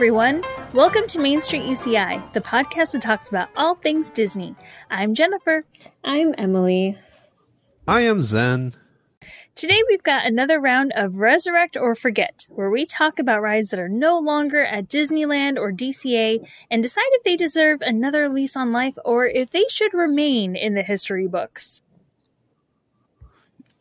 everyone. 0.00 0.42
Welcome 0.72 1.06
to 1.08 1.18
Main 1.18 1.42
Street 1.42 1.64
UCI, 1.64 2.32
the 2.32 2.40
podcast 2.40 2.92
that 2.92 3.02
talks 3.02 3.28
about 3.28 3.50
all 3.54 3.74
things 3.74 4.08
Disney. 4.08 4.54
I'm 4.90 5.14
Jennifer. 5.14 5.66
I'm 6.02 6.34
Emily. 6.38 6.96
I 7.86 8.00
am 8.00 8.22
Zen. 8.22 8.72
Today 9.54 9.82
we've 9.90 10.02
got 10.02 10.24
another 10.24 10.58
round 10.58 10.94
of 10.96 11.18
Resurrect 11.18 11.76
or 11.76 11.94
Forget, 11.94 12.46
where 12.48 12.70
we 12.70 12.86
talk 12.86 13.18
about 13.18 13.42
rides 13.42 13.68
that 13.68 13.78
are 13.78 13.90
no 13.90 14.18
longer 14.18 14.64
at 14.64 14.88
Disneyland 14.88 15.58
or 15.58 15.70
DCA 15.70 16.48
and 16.70 16.82
decide 16.82 17.04
if 17.10 17.22
they 17.22 17.36
deserve 17.36 17.82
another 17.82 18.30
lease 18.30 18.56
on 18.56 18.72
life 18.72 18.96
or 19.04 19.26
if 19.26 19.50
they 19.50 19.66
should 19.68 19.92
remain 19.92 20.56
in 20.56 20.72
the 20.72 20.82
history 20.82 21.28
books. 21.28 21.82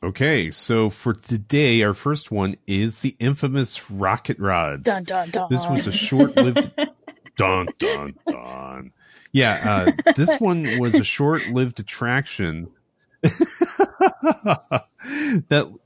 Okay, 0.02 0.50
so 0.50 0.90
for 0.90 1.14
today, 1.14 1.84
our 1.84 1.94
first 1.94 2.32
one 2.32 2.56
is 2.66 3.02
the 3.02 3.18
infamous 3.20 3.92
Rocket 3.92 4.40
Rods. 4.40 4.84
Dun 4.84 5.04
dun 5.04 5.30
dun. 5.30 5.48
This 5.50 5.68
was 5.70 5.88
a 5.88 5.92
short-lived. 5.92 6.72
dun 7.36 7.68
dun 7.78 8.16
dun. 8.26 8.92
Yeah, 9.34 9.92
uh, 10.06 10.14
this 10.16 10.40
one 10.40 10.80
was 10.80 10.96
a 10.96 11.04
short-lived 11.04 11.82
attraction 11.82 12.70
that 13.22 14.86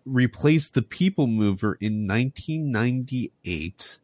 replaced 0.06 0.76
the 0.76 0.84
People 0.84 1.26
Mover 1.26 1.76
in 1.82 2.08
1998 2.08 3.98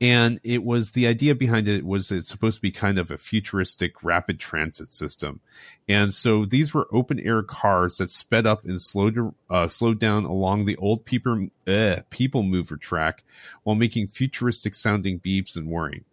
and 0.00 0.40
it 0.42 0.64
was 0.64 0.92
the 0.92 1.06
idea 1.06 1.34
behind 1.34 1.68
it 1.68 1.84
was 1.84 2.10
it's 2.10 2.28
supposed 2.28 2.58
to 2.58 2.62
be 2.62 2.70
kind 2.70 2.98
of 2.98 3.10
a 3.10 3.18
futuristic 3.18 4.02
rapid 4.02 4.38
transit 4.38 4.92
system 4.92 5.40
and 5.88 6.14
so 6.14 6.44
these 6.44 6.74
were 6.74 6.88
open 6.92 7.20
air 7.20 7.42
cars 7.42 7.98
that 7.98 8.10
sped 8.10 8.46
up 8.46 8.64
and 8.64 8.80
slowed 8.80 9.34
uh, 9.50 9.68
slowed 9.68 9.98
down 9.98 10.24
along 10.24 10.64
the 10.64 10.76
old 10.76 11.04
people 11.04 11.48
uh, 11.66 11.96
people 12.10 12.42
mover 12.42 12.76
track 12.76 13.22
while 13.62 13.76
making 13.76 14.06
futuristic 14.06 14.74
sounding 14.74 15.18
beeps 15.18 15.56
and 15.56 15.68
whirring 15.68 16.04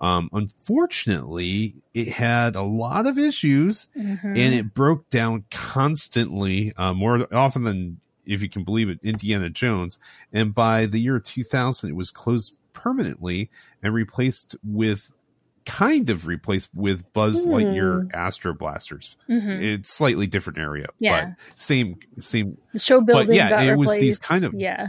um, 0.00 0.30
unfortunately, 0.32 1.74
it 1.92 2.08
had 2.08 2.56
a 2.56 2.62
lot 2.62 3.06
of 3.06 3.18
issues 3.18 3.88
mm-hmm. 3.96 4.28
and 4.28 4.54
it 4.54 4.72
broke 4.72 5.10
down 5.10 5.44
constantly, 5.50 6.72
uh, 6.76 6.94
more 6.94 7.26
often 7.34 7.64
than, 7.64 8.00
if 8.24 8.42
you 8.42 8.48
can 8.48 8.64
believe 8.64 8.88
it, 8.88 8.98
Indiana 9.02 9.50
Jones. 9.50 9.98
And 10.32 10.54
by 10.54 10.86
the 10.86 11.00
year 11.00 11.18
2000, 11.18 11.90
it 11.90 11.96
was 11.96 12.10
closed 12.10 12.54
permanently 12.72 13.50
and 13.82 13.94
replaced 13.94 14.56
with 14.64 15.12
kind 15.66 16.10
of 16.10 16.26
replaced 16.26 16.70
with 16.74 17.12
Buzz 17.12 17.46
mm. 17.46 17.50
Lightyear 17.50 18.12
Astro 18.14 18.54
Blasters. 18.54 19.16
Mm-hmm. 19.28 19.62
It's 19.62 19.90
slightly 19.90 20.26
different 20.26 20.58
area, 20.58 20.86
yeah. 20.98 21.26
but 21.26 21.58
same 21.58 21.98
same 22.18 22.58
the 22.72 22.78
show 22.78 23.00
building. 23.00 23.28
But 23.28 23.36
yeah, 23.36 23.60
it 23.60 23.70
replaced. 23.70 23.78
was 23.78 23.98
these 23.98 24.18
kind 24.18 24.44
of 24.44 24.54
yeah. 24.54 24.88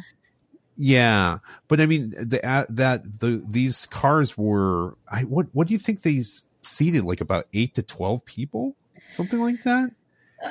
Yeah, 0.78 1.40
but 1.68 1.80
I 1.80 1.86
mean 1.86 2.16
the 2.18 2.44
uh, 2.48 2.66
that 2.70 3.20
the 3.20 3.44
these 3.48 3.86
cars 3.86 4.38
were 4.38 4.98
I 5.08 5.22
what 5.24 5.48
what 5.52 5.68
do 5.68 5.74
you 5.74 5.80
think 5.80 6.02
they 6.02 6.24
seated 6.62 7.04
like 7.04 7.22
about 7.22 7.48
8 7.54 7.76
to 7.76 7.84
12 7.84 8.26
people? 8.26 8.76
Something 9.10 9.42
like 9.42 9.64
that? 9.64 9.92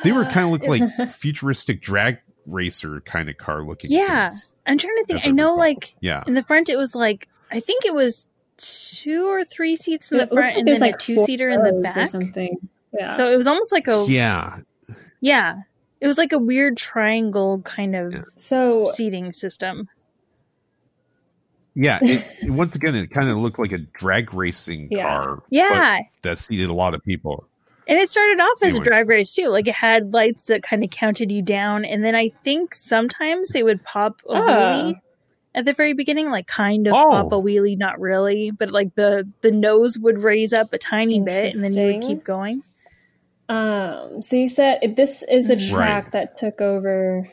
They 0.05 0.12
were 0.12 0.25
kind 0.25 0.47
of 0.47 0.51
look 0.51 0.67
like 0.67 1.11
futuristic 1.11 1.81
drag 1.81 2.19
racer 2.46 3.00
kind 3.02 3.28
of 3.28 3.36
car 3.36 3.64
looking. 3.64 3.91
Yeah. 3.91 4.28
Things, 4.28 4.52
I'm 4.66 4.78
trying 4.78 4.96
to 4.98 5.05
think. 5.06 5.27
I 5.27 5.30
know, 5.30 5.55
like, 5.55 5.94
yeah, 6.00 6.22
in 6.27 6.34
the 6.34 6.42
front, 6.42 6.69
it 6.69 6.77
was 6.77 6.94
like, 6.94 7.28
I 7.50 7.60
think 7.60 7.84
it 7.84 7.94
was 7.94 8.27
two 8.56 9.28
or 9.28 9.44
three 9.44 9.77
seats 9.77 10.12
in 10.12 10.19
the 10.19 10.27
front 10.27 10.48
like 10.48 10.56
and 10.58 10.68
then 10.68 10.80
like 10.80 10.96
a 10.96 10.98
two 10.98 11.18
seater 11.20 11.48
in 11.48 11.62
the 11.62 11.72
back. 11.83 11.96
Or 11.96 12.06
something. 12.06 12.56
Yeah. 12.92 13.11
So 13.11 13.30
it 13.30 13.36
was 13.36 13.46
almost 13.46 13.72
like 13.72 13.88
a. 13.88 14.05
Yeah. 14.08 14.58
Yeah. 15.20 15.62
It 16.00 16.06
was 16.06 16.18
like 16.18 16.33
a 16.33 16.38
weird 16.38 16.77
triangle 16.77 17.61
kind 17.62 17.94
of 17.94 18.12
yeah. 18.12 18.22
so 18.36 18.86
seating 18.94 19.33
system. 19.33 19.88
Yeah, 21.74 22.00
it, 22.02 22.50
once 22.50 22.74
again, 22.74 22.96
it 22.96 23.12
kind 23.12 23.28
of 23.28 23.36
looked 23.36 23.58
like 23.58 23.70
a 23.70 23.78
drag 23.78 24.34
racing 24.34 24.88
yeah. 24.91 25.02
car. 25.02 25.42
Yeah, 25.50 26.01
that 26.22 26.36
seated 26.36 26.68
a 26.68 26.74
lot 26.74 26.95
of 26.95 27.02
people. 27.05 27.46
And 27.90 27.98
it 27.98 28.08
started 28.08 28.40
off 28.40 28.62
as 28.62 28.74
Anyways. 28.77 28.86
a 28.86 28.90
drag 28.90 29.08
race 29.08 29.34
too. 29.34 29.48
Like 29.48 29.67
it 29.67 29.74
had 29.74 30.12
lights 30.12 30.45
that 30.45 30.62
kind 30.62 30.84
of 30.84 30.90
counted 30.90 31.33
you 31.33 31.42
down, 31.42 31.84
and 31.84 32.05
then 32.05 32.14
I 32.14 32.28
think 32.28 32.73
sometimes 32.73 33.51
they 33.51 33.64
would 33.64 33.83
pop 33.83 34.23
a 34.28 34.33
oh. 34.33 34.34
wheelie 34.34 35.01
at 35.56 35.64
the 35.64 35.73
very 35.73 35.92
beginning, 35.92 36.30
like 36.30 36.46
kind 36.46 36.86
of 36.86 36.95
oh. 36.95 37.11
pop 37.11 37.33
a 37.33 37.34
wheelie, 37.34 37.77
not 37.77 37.98
really, 38.01 38.52
but 38.52 38.70
like 38.70 38.95
the 38.95 39.28
the 39.40 39.51
nose 39.51 39.98
would 39.98 40.23
raise 40.23 40.52
up 40.52 40.73
a 40.73 40.78
tiny 40.78 41.20
bit, 41.20 41.52
and 41.52 41.64
then 41.64 41.74
you 41.74 41.95
would 41.95 42.02
keep 42.02 42.23
going. 42.23 42.62
Um. 43.48 44.22
So 44.22 44.36
you 44.36 44.48
said 44.48 44.95
this 44.96 45.24
is 45.24 45.48
the 45.48 45.57
track 45.57 46.05
right. 46.05 46.12
that 46.12 46.39
took 46.39 46.61
over. 46.61 47.28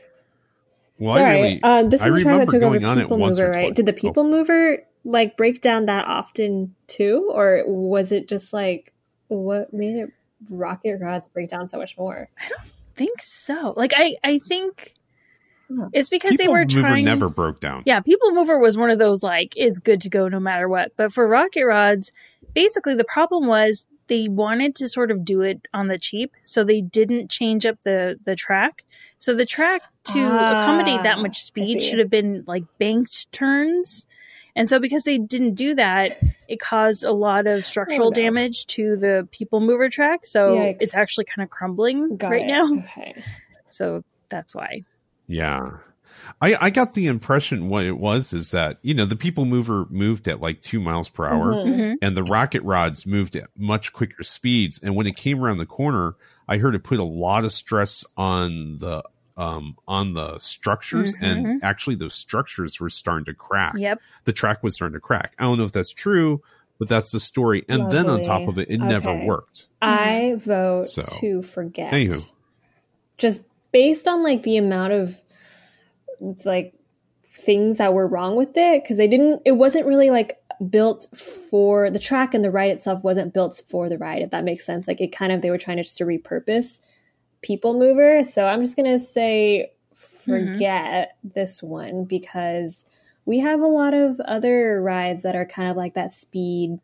Well, 0.98 1.18
Sorry, 1.18 1.36
really, 1.36 1.60
uh, 1.62 1.84
this 1.84 2.02
is 2.02 2.08
I 2.08 2.10
the 2.10 2.22
track 2.24 2.40
that 2.40 2.50
took 2.50 2.64
over 2.64 2.80
People 2.80 3.18
Mover, 3.20 3.52
right? 3.52 3.76
Did 3.76 3.86
the 3.86 3.94
People 3.94 4.24
oh. 4.24 4.30
Mover 4.30 4.84
like 5.06 5.38
break 5.38 5.62
down 5.62 5.86
that 5.86 6.06
often 6.08 6.74
too, 6.88 7.30
or 7.32 7.62
was 7.68 8.12
it 8.12 8.28
just 8.28 8.54
like 8.54 8.92
what 9.28 9.72
made 9.72 9.96
it 9.98 10.14
Rocket 10.50 10.98
Rods 11.00 11.28
break 11.28 11.50
down 11.50 11.70
so 11.70 11.78
much 11.78 11.98
more? 11.98 12.30
I 12.40 12.50
don't 12.50 12.72
think 12.96 13.22
so. 13.22 13.74
Like 13.76 13.94
I, 13.96 14.16
I 14.24 14.40
think 14.40 14.94
it's 15.94 16.10
because 16.10 16.32
People 16.32 16.46
they 16.46 16.52
were 16.52 16.66
Mover 16.66 16.82
trying. 16.82 17.06
Never 17.06 17.30
broke 17.30 17.60
down. 17.60 17.84
Yeah, 17.86 18.00
People 18.00 18.32
Mover 18.32 18.60
was 18.60 18.78
one 18.78 18.90
of 18.90 19.00
those 19.00 19.24
like 19.24 19.54
it's 19.56 19.80
good 19.80 20.02
to 20.02 20.10
go 20.10 20.28
no 20.28 20.40
matter 20.40 20.68
what. 20.68 20.94
But 20.96 21.14
for 21.14 21.28
Rocket 21.28 21.66
Rods, 21.66 22.12
basically 22.54 22.96
the 22.96 23.04
problem 23.04 23.48
was 23.48 23.86
they 24.08 24.28
wanted 24.30 24.76
to 24.76 24.88
sort 24.88 25.12
of 25.12 25.26
do 25.26 25.42
it 25.42 25.68
on 25.74 25.88
the 25.88 25.98
cheap, 25.98 26.34
so 26.44 26.64
they 26.64 26.82
didn't 26.82 27.30
change 27.30 27.66
up 27.66 27.78
the 27.84 28.20
the 28.24 28.36
track. 28.36 28.86
So 29.18 29.34
the 29.34 29.46
track 29.46 29.82
to 30.06 30.20
accommodate 30.20 31.04
that 31.04 31.20
much 31.20 31.38
ah, 31.38 31.44
speed 31.46 31.84
should 31.84 32.00
have 32.00 32.10
been 32.10 32.44
like 32.48 32.64
banked 32.80 33.32
turns 33.34 34.06
and 34.58 34.68
so 34.68 34.80
because 34.80 35.04
they 35.04 35.18
didn't 35.20 35.54
do 35.54 35.76
that, 35.76 36.20
it 36.48 36.60
caused 36.60 37.04
a 37.04 37.12
lot 37.12 37.46
of 37.46 37.66
structural 37.66 38.08
oh, 38.08 38.10
no. 38.10 38.16
damage 38.16 38.66
to 38.68 38.98
the 38.98 39.28
people 39.32 39.62
mover 39.62 39.90
track. 39.90 40.26
So 40.26 40.56
Yikes. 40.56 40.78
it's 40.82 40.96
actually 40.96 41.26
kind 41.26 41.44
of 41.44 41.52
crumbling 41.52 42.18
Got 42.18 42.32
right 42.32 42.42
it. 42.42 42.48
now. 42.48 42.74
Okay. 42.80 43.24
So 43.70 44.04
that's 44.30 44.56
why. 44.56 44.82
Yeah. 45.28 45.78
I, 46.42 46.58
I 46.60 46.70
got 46.72 46.94
the 46.94 47.08
impression 47.08 47.70
what 47.70 47.86
it 47.86 47.98
was 47.98 48.34
is 48.34 48.52
that, 48.52 48.80
you 48.82 48.94
know, 48.94 49.06
the 49.06 49.16
people 49.16 49.46
mover 49.46 49.86
moved 49.90 50.28
at 50.28 50.42
like 50.42 50.62
two 50.62 50.80
miles 50.80 51.10
per 51.10 51.28
hour 51.28 51.54
mm-hmm. 51.54 51.72
mm-hmm. 51.72 51.94
and 52.02 52.18
the 52.18 52.24
rocket 52.24 52.64
rods 52.64 53.06
moved 53.06 53.36
at 53.36 53.50
much 53.56 53.94
quicker 53.94 54.24
speeds. 54.24 54.82
And 54.82 54.96
when 54.96 55.08
it 55.08 55.16
came 55.16 55.44
around 55.44 55.60
the 55.60 55.66
corner, 55.66 56.16
I 56.48 56.58
heard 56.58 56.76
it 56.76 56.84
put 56.84 57.00
a 57.00 57.04
lot 57.04 57.46
of 57.46 57.54
stress 57.54 58.04
on 58.18 58.78
the 58.80 59.04
um, 59.38 59.78
on 59.88 60.14
the 60.14 60.40
structures, 60.40 61.14
mm-hmm. 61.14 61.24
and 61.24 61.64
actually 61.64 61.96
those 61.96 62.16
structures 62.16 62.80
were 62.80 62.90
starting 62.90 63.26
to 63.26 63.34
crack. 63.34 63.76
Yep, 63.78 64.02
the 64.24 64.34
track 64.34 64.64
was 64.64 64.76
starting 64.76 64.94
to 64.94 65.00
crack. 65.00 65.34
I 65.38 65.44
don't 65.44 65.58
know 65.58 65.64
if 65.64 65.72
that's 65.72 65.94
true, 65.94 66.42
but 66.80 66.90
that's 66.90 67.12
the 67.12 67.20
story. 67.20 67.64
And 67.70 67.84
Lovely. 67.84 67.98
then 67.98 68.10
on 68.10 68.24
top 68.24 68.48
of 68.48 68.58
it, 68.58 68.70
it 68.70 68.82
okay. 68.82 68.90
never 68.90 69.26
worked. 69.26 69.68
I 69.82 70.36
vote 70.38 70.88
so, 70.88 71.04
to 71.20 71.44
forget. 71.44 71.94
Anywho. 71.94 72.32
Just 73.18 73.44
based 73.72 74.08
on 74.08 74.24
like 74.24 74.44
the 74.44 74.58
amount 74.58 74.94
of 74.94 75.22
like 76.44 76.74
things 77.24 77.78
that 77.78 77.94
were 77.94 78.08
wrong 78.08 78.36
with 78.36 78.58
it, 78.58 78.84
because 78.84 78.98
they 78.98 79.08
didn't. 79.08 79.44
It 79.46 79.54
wasn't 79.54 79.86
really 79.86 80.10
like 80.10 80.40
built 80.70 81.06
for 81.16 81.92
the 81.92 82.00
track 82.00 82.34
and 82.34 82.44
the 82.44 82.50
ride 82.50 82.72
itself 82.72 83.04
wasn't 83.04 83.34
built 83.34 83.62
for 83.70 83.90
the 83.90 83.98
ride 84.00 84.24
if 84.24 84.32
that 84.32 84.44
makes 84.44 84.66
sense 84.66 84.88
like 84.88 85.00
it 85.00 85.12
kind 85.12 85.32
of 85.32 85.44
they 85.44 85.52
were 85.52 85.58
trying 85.60 85.78
to 85.78 85.84
just 85.84 85.98
to 85.98 86.04
repurpose 86.04 86.80
people 87.42 87.78
mover. 87.78 88.24
So 88.24 88.46
I'm 88.46 88.62
just 88.62 88.76
going 88.76 88.92
to 88.92 89.00
say 89.00 89.72
forget 89.94 91.18
mm-hmm. 91.20 91.30
this 91.36 91.64
one 91.64 92.06
because 92.06 92.86
we 93.26 93.40
have 93.40 93.60
a 93.62 93.68
lot 93.68 93.94
of 93.94 94.20
other 94.22 94.82
rides 94.82 95.24
that 95.24 95.36
are 95.36 95.46
kind 95.46 95.70
of 95.70 95.78
like 95.78 95.96
that 95.96 96.14
speed 96.14 96.80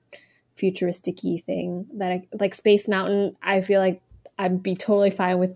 futuristic 0.56 1.19
thing 1.19 1.88
that 1.96 2.12
I, 2.12 2.28
like 2.40 2.53
Space 2.53 2.88
Mountain. 2.88 3.36
I 3.41 3.62
feel 3.62 3.80
like 3.80 4.02
I'd 4.38 4.64
be 4.64 4.75
totally 4.75 5.12
fine 5.12 5.40
with 5.40 5.56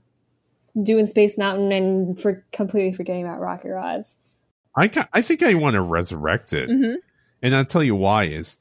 doing 0.81 1.07
Space 1.07 1.37
Mountain 1.37 1.71
and 1.71 2.19
for 2.19 2.45
completely 2.51 2.93
forgetting 2.93 3.23
about 3.23 3.39
Rocket 3.39 3.69
Rods. 3.69 4.15
I 4.75 4.89
I 5.11 5.21
think 5.21 5.41
I 5.41 5.55
want 5.55 5.73
to 5.73 5.81
resurrect 5.81 6.53
it, 6.53 6.69
mm-hmm. 6.69 6.95
and 7.41 7.55
I'll 7.55 7.65
tell 7.65 7.83
you 7.83 7.95
why 7.95 8.25
is, 8.25 8.57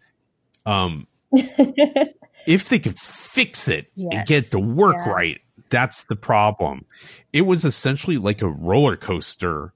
um, 0.64 1.06
if 1.32 2.68
they 2.70 2.78
could 2.78 2.98
fix 2.98 3.68
it 3.68 3.90
yes. 3.94 4.12
and 4.12 4.26
get 4.26 4.50
the 4.50 4.58
work 4.58 4.96
yeah. 5.04 5.12
right, 5.12 5.40
that's 5.70 6.04
the 6.04 6.16
problem. 6.16 6.84
It 7.32 7.42
was 7.42 7.64
essentially 7.64 8.18
like 8.18 8.42
a 8.42 8.48
roller 8.48 8.96
coaster 8.96 9.72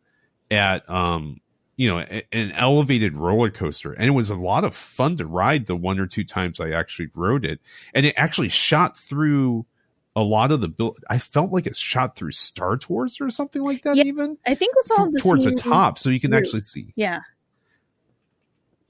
at 0.51 0.89
um 0.91 1.41
you 1.81 1.89
know 1.89 2.01
an 2.33 2.53
elevated 2.53 3.17
roller 3.17 3.51
coaster. 3.51 3.95
And 3.95 4.07
it 4.07 4.11
was 4.11 4.29
a 4.29 4.35
lot 4.35 4.65
of 4.65 4.77
fun 4.77 5.17
to 5.17 5.25
ride 5.25 5.65
the 5.65 5.75
one 5.75 5.99
or 5.99 6.07
two 6.07 6.25
times 6.25 6.61
I 6.61 6.73
actually 6.73 7.09
rode 7.15 7.45
it. 7.47 7.59
And 7.95 8.05
it 8.05 8.15
actually 8.19 8.51
shot 8.51 8.99
through 8.99 9.65
a 10.15 10.23
lot 10.23 10.53
of 10.53 10.61
the 10.61 10.69
build 10.69 11.03
I 11.09 11.19
felt 11.19 11.53
like 11.53 11.67
it 11.67 11.77
shot 11.77 12.17
through 12.17 12.33
Star 12.33 12.77
Tours 12.77 13.19
or 13.19 13.31
something 13.31 13.63
like 13.63 13.83
that 13.85 13.97
yeah, 13.97 14.05
even. 14.05 14.37
I 14.47 14.55
think 14.55 14.75
it's 14.79 14.91
all 14.91 15.11
the 15.11 15.19
towards 15.19 15.47
the 15.47 15.53
top 15.53 15.99
so 15.99 16.11
you 16.11 16.21
can 16.21 16.35
actually 16.35 16.63
see. 16.63 16.93
Yeah. 16.97 17.21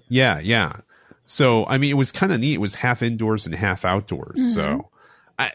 Yeah 0.08 0.40
yeah. 0.40 0.80
So 1.26 1.66
I 1.66 1.78
mean 1.78 1.92
it 1.92 1.94
was 1.94 2.10
kind 2.10 2.32
of 2.32 2.40
neat. 2.40 2.54
It 2.54 2.60
was 2.60 2.74
half 2.74 3.02
indoors 3.02 3.46
and 3.46 3.54
half 3.54 3.84
outdoors. 3.84 4.34
Mm-hmm. 4.36 4.52
so 4.52 4.90
I 5.38 5.52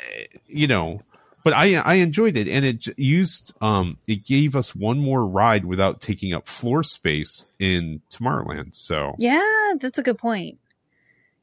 you 0.48 0.68
know 0.68 1.02
but 1.46 1.54
I 1.54 1.76
I 1.76 1.94
enjoyed 1.96 2.36
it, 2.36 2.48
and 2.50 2.66
it 2.66 2.88
used 2.98 3.54
um 3.62 4.00
it 4.08 4.26
gave 4.26 4.56
us 4.56 4.76
one 4.76 4.98
more 4.98 5.26
ride 5.26 5.64
without 5.64 6.02
taking 6.02 6.34
up 6.34 6.48
floor 6.48 6.82
space 6.82 7.46
in 7.60 8.02
Tomorrowland. 8.10 8.76
So 8.76 9.14
yeah, 9.20 9.74
that's 9.80 10.00
a 10.00 10.04
good 10.04 10.18
point. 10.18 10.58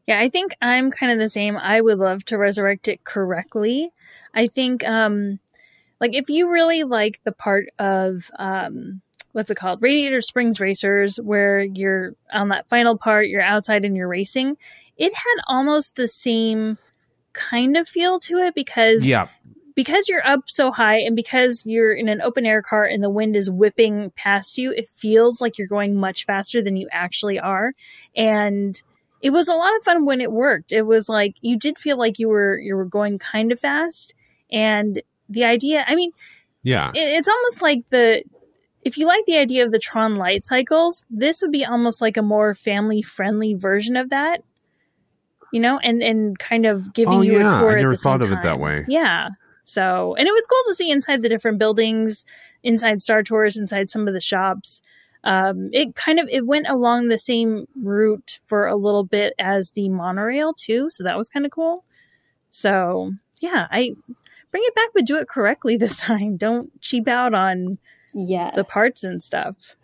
Yeah, 0.08 0.18
I 0.18 0.28
think 0.28 0.56
I'm 0.60 0.90
kind 0.90 1.12
of 1.12 1.20
the 1.20 1.28
same. 1.28 1.56
I 1.56 1.80
would 1.80 1.98
love 1.98 2.24
to 2.26 2.36
resurrect 2.36 2.88
it 2.88 3.04
correctly. 3.04 3.90
I 4.34 4.48
think, 4.48 4.84
um, 4.84 5.38
like 6.00 6.16
if 6.16 6.28
you 6.28 6.50
really 6.50 6.82
like 6.82 7.20
the 7.22 7.30
part 7.30 7.66
of, 7.78 8.28
um, 8.36 9.02
what's 9.30 9.52
it 9.52 9.56
called? 9.56 9.80
Radiator 9.80 10.20
Springs 10.20 10.58
Racers, 10.58 11.20
where 11.20 11.60
you're 11.60 12.16
on 12.32 12.48
that 12.48 12.68
final 12.68 12.98
part, 12.98 13.28
you're 13.28 13.40
outside 13.40 13.84
and 13.84 13.96
you're 13.96 14.08
racing. 14.08 14.56
It 14.96 15.12
had 15.14 15.42
almost 15.46 15.94
the 15.94 16.08
same 16.08 16.78
kind 17.32 17.76
of 17.76 17.86
feel 17.86 18.18
to 18.18 18.38
it 18.38 18.56
because 18.56 19.06
yeah 19.06 19.28
because 19.74 20.08
you're 20.08 20.26
up 20.26 20.42
so 20.46 20.70
high 20.70 20.98
and 20.98 21.16
because 21.16 21.64
you're 21.66 21.92
in 21.92 22.08
an 22.08 22.20
open 22.20 22.46
air 22.46 22.62
car 22.62 22.84
and 22.84 23.02
the 23.02 23.10
wind 23.10 23.36
is 23.36 23.50
whipping 23.50 24.10
past 24.16 24.58
you, 24.58 24.72
it 24.72 24.88
feels 24.88 25.40
like 25.40 25.58
you're 25.58 25.66
going 25.66 25.98
much 25.98 26.24
faster 26.24 26.62
than 26.62 26.76
you 26.76 26.88
actually 26.92 27.38
are. 27.38 27.72
And 28.14 28.80
it 29.20 29.30
was 29.30 29.48
a 29.48 29.54
lot 29.54 29.74
of 29.76 29.82
fun 29.82 30.04
when 30.04 30.20
it 30.20 30.32
worked. 30.32 30.72
It 30.72 30.82
was 30.82 31.08
like 31.08 31.36
you 31.40 31.58
did 31.58 31.78
feel 31.78 31.96
like 31.96 32.18
you 32.18 32.28
were 32.28 32.58
you 32.58 32.74
were 32.74 32.84
going 32.84 33.18
kind 33.18 33.52
of 33.52 33.60
fast. 33.60 34.14
And 34.50 35.00
the 35.28 35.44
idea, 35.44 35.84
I 35.86 35.94
mean, 35.94 36.10
yeah, 36.62 36.90
it, 36.90 36.98
it's 36.98 37.28
almost 37.28 37.62
like 37.62 37.88
the 37.90 38.22
if 38.82 38.98
you 38.98 39.06
like 39.06 39.24
the 39.26 39.38
idea 39.38 39.64
of 39.64 39.72
the 39.72 39.78
Tron 39.78 40.16
light 40.16 40.44
cycles, 40.44 41.04
this 41.08 41.40
would 41.40 41.52
be 41.52 41.64
almost 41.64 42.02
like 42.02 42.16
a 42.16 42.22
more 42.22 42.54
family 42.54 43.00
friendly 43.00 43.54
version 43.54 43.96
of 43.96 44.10
that 44.10 44.42
you 45.52 45.60
know, 45.60 45.78
and 45.78 46.02
and 46.02 46.38
kind 46.38 46.66
of 46.66 46.92
giving 46.94 47.18
oh, 47.18 47.20
you 47.20 47.34
yeah. 47.34 47.58
a 47.58 47.60
tour. 47.60 47.78
I 47.78 47.82
never 47.82 47.94
thought 47.94 48.22
of 48.22 48.30
time. 48.30 48.38
it 48.38 48.42
that 48.42 48.58
way. 48.58 48.84
Yeah. 48.88 49.28
So, 49.64 50.14
and 50.16 50.26
it 50.26 50.32
was 50.32 50.46
cool 50.46 50.62
to 50.66 50.74
see 50.74 50.90
inside 50.90 51.22
the 51.22 51.28
different 51.28 51.58
buildings, 51.58 52.24
inside 52.62 53.00
Star 53.00 53.22
Tours, 53.22 53.56
inside 53.56 53.90
some 53.90 54.08
of 54.08 54.14
the 54.14 54.20
shops. 54.20 54.80
Um, 55.24 55.70
it 55.72 55.94
kind 55.94 56.18
of 56.18 56.28
it 56.30 56.46
went 56.46 56.68
along 56.68 57.08
the 57.08 57.18
same 57.18 57.66
route 57.80 58.40
for 58.46 58.66
a 58.66 58.74
little 58.74 59.04
bit 59.04 59.34
as 59.38 59.70
the 59.70 59.88
monorail 59.88 60.52
too, 60.52 60.90
so 60.90 61.04
that 61.04 61.16
was 61.16 61.28
kind 61.28 61.46
of 61.46 61.52
cool. 61.52 61.84
So 62.50 63.12
yeah, 63.40 63.68
I 63.70 63.94
bring 64.50 64.62
it 64.66 64.74
back, 64.74 64.90
but 64.94 65.06
do 65.06 65.16
it 65.16 65.28
correctly 65.28 65.76
this 65.78 66.00
time. 66.00 66.36
Don't 66.36 66.80
cheap 66.80 67.06
out 67.06 67.34
on 67.34 67.78
yeah 68.14 68.50
the 68.54 68.64
parts 68.64 69.04
and 69.04 69.22
stuff. 69.22 69.76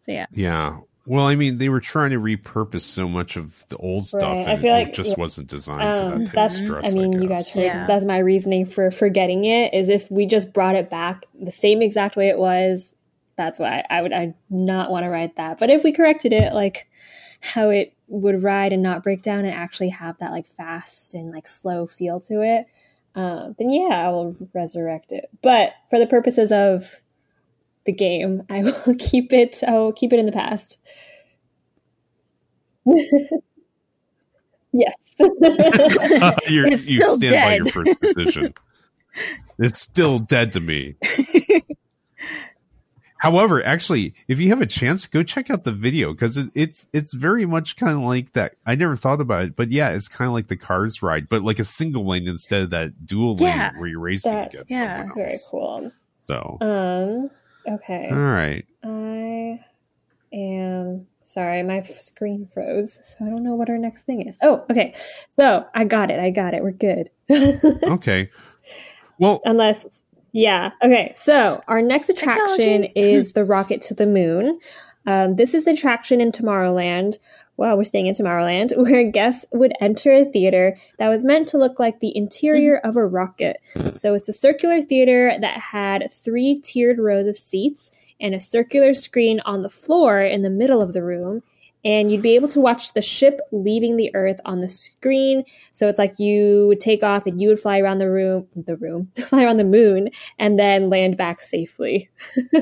So 0.00 0.12
yeah, 0.12 0.26
yeah. 0.30 0.80
Well, 1.06 1.26
I 1.26 1.36
mean, 1.36 1.58
they 1.58 1.68
were 1.68 1.80
trying 1.80 2.10
to 2.10 2.18
repurpose 2.18 2.80
so 2.80 3.08
much 3.08 3.36
of 3.36 3.64
the 3.68 3.76
old 3.76 4.08
stuff, 4.08 4.22
right. 4.22 4.38
and 4.38 4.50
I 4.50 4.56
feel 4.56 4.72
like 4.72 4.88
it 4.88 4.94
just 4.94 5.10
yeah. 5.10 5.14
wasn't 5.18 5.48
designed 5.48 5.82
um, 5.82 6.12
for 6.12 6.18
that 6.18 6.24
type 6.26 6.34
that's, 6.34 6.58
of 6.58 6.64
stress. 6.64 6.86
I 6.86 6.90
mean, 6.90 7.16
I 7.16 7.22
you 7.22 7.28
guys 7.28 7.52
heard 7.52 7.64
yeah. 7.64 7.86
that's 7.86 8.04
my 8.04 8.18
reasoning 8.18 8.66
for 8.66 8.90
forgetting 8.90 9.44
it. 9.44 9.72
Is 9.72 9.88
if 9.88 10.10
we 10.10 10.26
just 10.26 10.52
brought 10.52 10.74
it 10.74 10.90
back 10.90 11.24
the 11.40 11.52
same 11.52 11.80
exact 11.80 12.16
way 12.16 12.28
it 12.28 12.38
was, 12.38 12.92
that's 13.36 13.60
why 13.60 13.84
I 13.88 14.02
would 14.02 14.12
I 14.12 14.34
not 14.50 14.90
want 14.90 15.04
to 15.04 15.08
ride 15.10 15.30
that. 15.36 15.60
But 15.60 15.70
if 15.70 15.84
we 15.84 15.92
corrected 15.92 16.32
it, 16.32 16.52
like 16.52 16.88
how 17.40 17.70
it 17.70 17.94
would 18.08 18.42
ride 18.42 18.72
and 18.72 18.82
not 18.82 19.04
break 19.04 19.22
down, 19.22 19.44
and 19.44 19.54
actually 19.54 19.90
have 19.90 20.18
that 20.18 20.32
like 20.32 20.48
fast 20.56 21.14
and 21.14 21.30
like 21.30 21.46
slow 21.46 21.86
feel 21.86 22.18
to 22.20 22.42
it, 22.42 22.66
uh, 23.14 23.50
then 23.58 23.70
yeah, 23.70 24.06
I 24.06 24.08
will 24.10 24.36
resurrect 24.52 25.12
it. 25.12 25.30
But 25.40 25.74
for 25.88 26.00
the 26.00 26.06
purposes 26.06 26.50
of 26.50 27.00
the 27.86 27.92
game. 27.92 28.42
I 28.50 28.62
will 28.86 28.94
keep 28.98 29.32
it. 29.32 29.62
I 29.66 29.72
will 29.72 29.92
keep 29.92 30.12
it 30.12 30.18
in 30.18 30.26
the 30.26 30.32
past. 30.32 30.78
yes. 34.72 34.94
you 36.48 36.78
stand 36.78 37.20
dead. 37.20 37.44
by 37.44 37.56
your 37.56 37.66
first 37.66 38.00
position. 38.00 38.52
it's 39.58 39.80
still 39.80 40.18
dead 40.18 40.52
to 40.52 40.60
me. 40.60 40.96
However, 43.18 43.64
actually, 43.64 44.14
if 44.28 44.38
you 44.38 44.50
have 44.50 44.60
a 44.60 44.66
chance, 44.66 45.06
go 45.06 45.22
check 45.22 45.50
out 45.50 45.64
the 45.64 45.72
video 45.72 46.12
because 46.12 46.36
it, 46.36 46.50
it's 46.54 46.88
it's 46.92 47.14
very 47.14 47.46
much 47.46 47.74
kind 47.76 47.94
of 47.94 48.00
like 48.00 48.32
that. 48.34 48.56
I 48.66 48.74
never 48.74 48.94
thought 48.94 49.20
about 49.20 49.44
it, 49.44 49.56
but 49.56 49.72
yeah, 49.72 49.90
it's 49.90 50.06
kind 50.06 50.28
of 50.28 50.34
like 50.34 50.48
the 50.48 50.56
Cars 50.56 51.02
ride, 51.02 51.28
but 51.28 51.42
like 51.42 51.58
a 51.58 51.64
single 51.64 52.06
lane 52.06 52.28
instead 52.28 52.62
of 52.62 52.70
that 52.70 53.06
dual 53.06 53.36
yeah, 53.40 53.70
lane 53.70 53.80
where 53.80 53.88
you're 53.88 54.00
racing 54.00 54.34
against 54.34 54.70
yeah. 54.70 55.06
Very 55.14 55.38
cool. 55.50 55.92
So, 56.18 56.58
um, 56.60 57.30
Okay. 57.68 58.08
All 58.10 58.16
right. 58.16 58.64
I 58.84 59.60
am 60.32 61.06
sorry, 61.24 61.62
my 61.62 61.82
screen 61.98 62.48
froze, 62.52 62.98
so 63.02 63.24
I 63.24 63.28
don't 63.28 63.42
know 63.42 63.54
what 63.54 63.68
our 63.68 63.78
next 63.78 64.02
thing 64.02 64.26
is. 64.26 64.38
Oh, 64.42 64.64
okay. 64.70 64.94
So 65.34 65.66
I 65.74 65.84
got 65.84 66.10
it. 66.10 66.20
I 66.20 66.30
got 66.30 66.54
it. 66.54 66.62
We're 66.62 66.70
good. 66.70 67.10
okay. 67.82 68.30
Well, 69.18 69.40
unless, 69.44 70.02
yeah. 70.32 70.70
Okay. 70.82 71.12
So 71.16 71.60
our 71.68 71.82
next 71.82 72.08
attraction 72.10 72.82
Technology. 72.82 72.92
is 72.94 73.32
the 73.32 73.44
rocket 73.44 73.82
to 73.82 73.94
the 73.94 74.06
moon. 74.06 74.60
Um, 75.06 75.36
this 75.36 75.54
is 75.54 75.64
the 75.64 75.72
attraction 75.72 76.20
in 76.20 76.32
Tomorrowland 76.32 77.18
wow, 77.56 77.76
we're 77.76 77.84
staying 77.84 78.06
in 78.06 78.14
Tomorrowland, 78.14 78.76
where 78.82 79.10
guests 79.10 79.44
would 79.52 79.72
enter 79.80 80.12
a 80.12 80.24
theater 80.24 80.76
that 80.98 81.08
was 81.08 81.24
meant 81.24 81.48
to 81.48 81.58
look 81.58 81.78
like 81.78 82.00
the 82.00 82.16
interior 82.16 82.76
mm-hmm. 82.76 82.88
of 82.88 82.96
a 82.96 83.06
rocket. 83.06 83.58
So 83.94 84.14
it's 84.14 84.28
a 84.28 84.32
circular 84.32 84.82
theater 84.82 85.36
that 85.40 85.60
had 85.60 86.10
three 86.10 86.60
tiered 86.60 86.98
rows 86.98 87.26
of 87.26 87.36
seats 87.36 87.90
and 88.20 88.34
a 88.34 88.40
circular 88.40 88.94
screen 88.94 89.40
on 89.40 89.62
the 89.62 89.70
floor 89.70 90.20
in 90.20 90.42
the 90.42 90.50
middle 90.50 90.80
of 90.80 90.92
the 90.92 91.02
room. 91.02 91.42
And 91.84 92.10
you'd 92.10 92.22
be 92.22 92.34
able 92.34 92.48
to 92.48 92.58
watch 92.58 92.94
the 92.94 93.02
ship 93.02 93.38
leaving 93.52 93.96
the 93.96 94.12
Earth 94.12 94.40
on 94.44 94.60
the 94.60 94.68
screen. 94.68 95.44
So 95.70 95.86
it's 95.86 96.00
like 96.00 96.18
you 96.18 96.64
would 96.66 96.80
take 96.80 97.04
off 97.04 97.26
and 97.26 97.40
you 97.40 97.48
would 97.48 97.60
fly 97.60 97.78
around 97.78 97.98
the 97.98 98.10
room, 98.10 98.48
the 98.56 98.76
room, 98.76 99.12
fly 99.28 99.44
around 99.44 99.58
the 99.58 99.64
moon, 99.64 100.10
and 100.36 100.58
then 100.58 100.90
land 100.90 101.16
back 101.16 101.42
safely. 101.42 102.10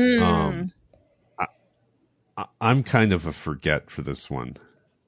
Hmm. 0.00 0.22
Um, 0.22 0.72
I, 2.36 2.46
I'm 2.60 2.82
kind 2.82 3.12
of 3.12 3.26
a 3.26 3.32
forget 3.32 3.90
for 3.90 4.02
this 4.02 4.30
one. 4.30 4.56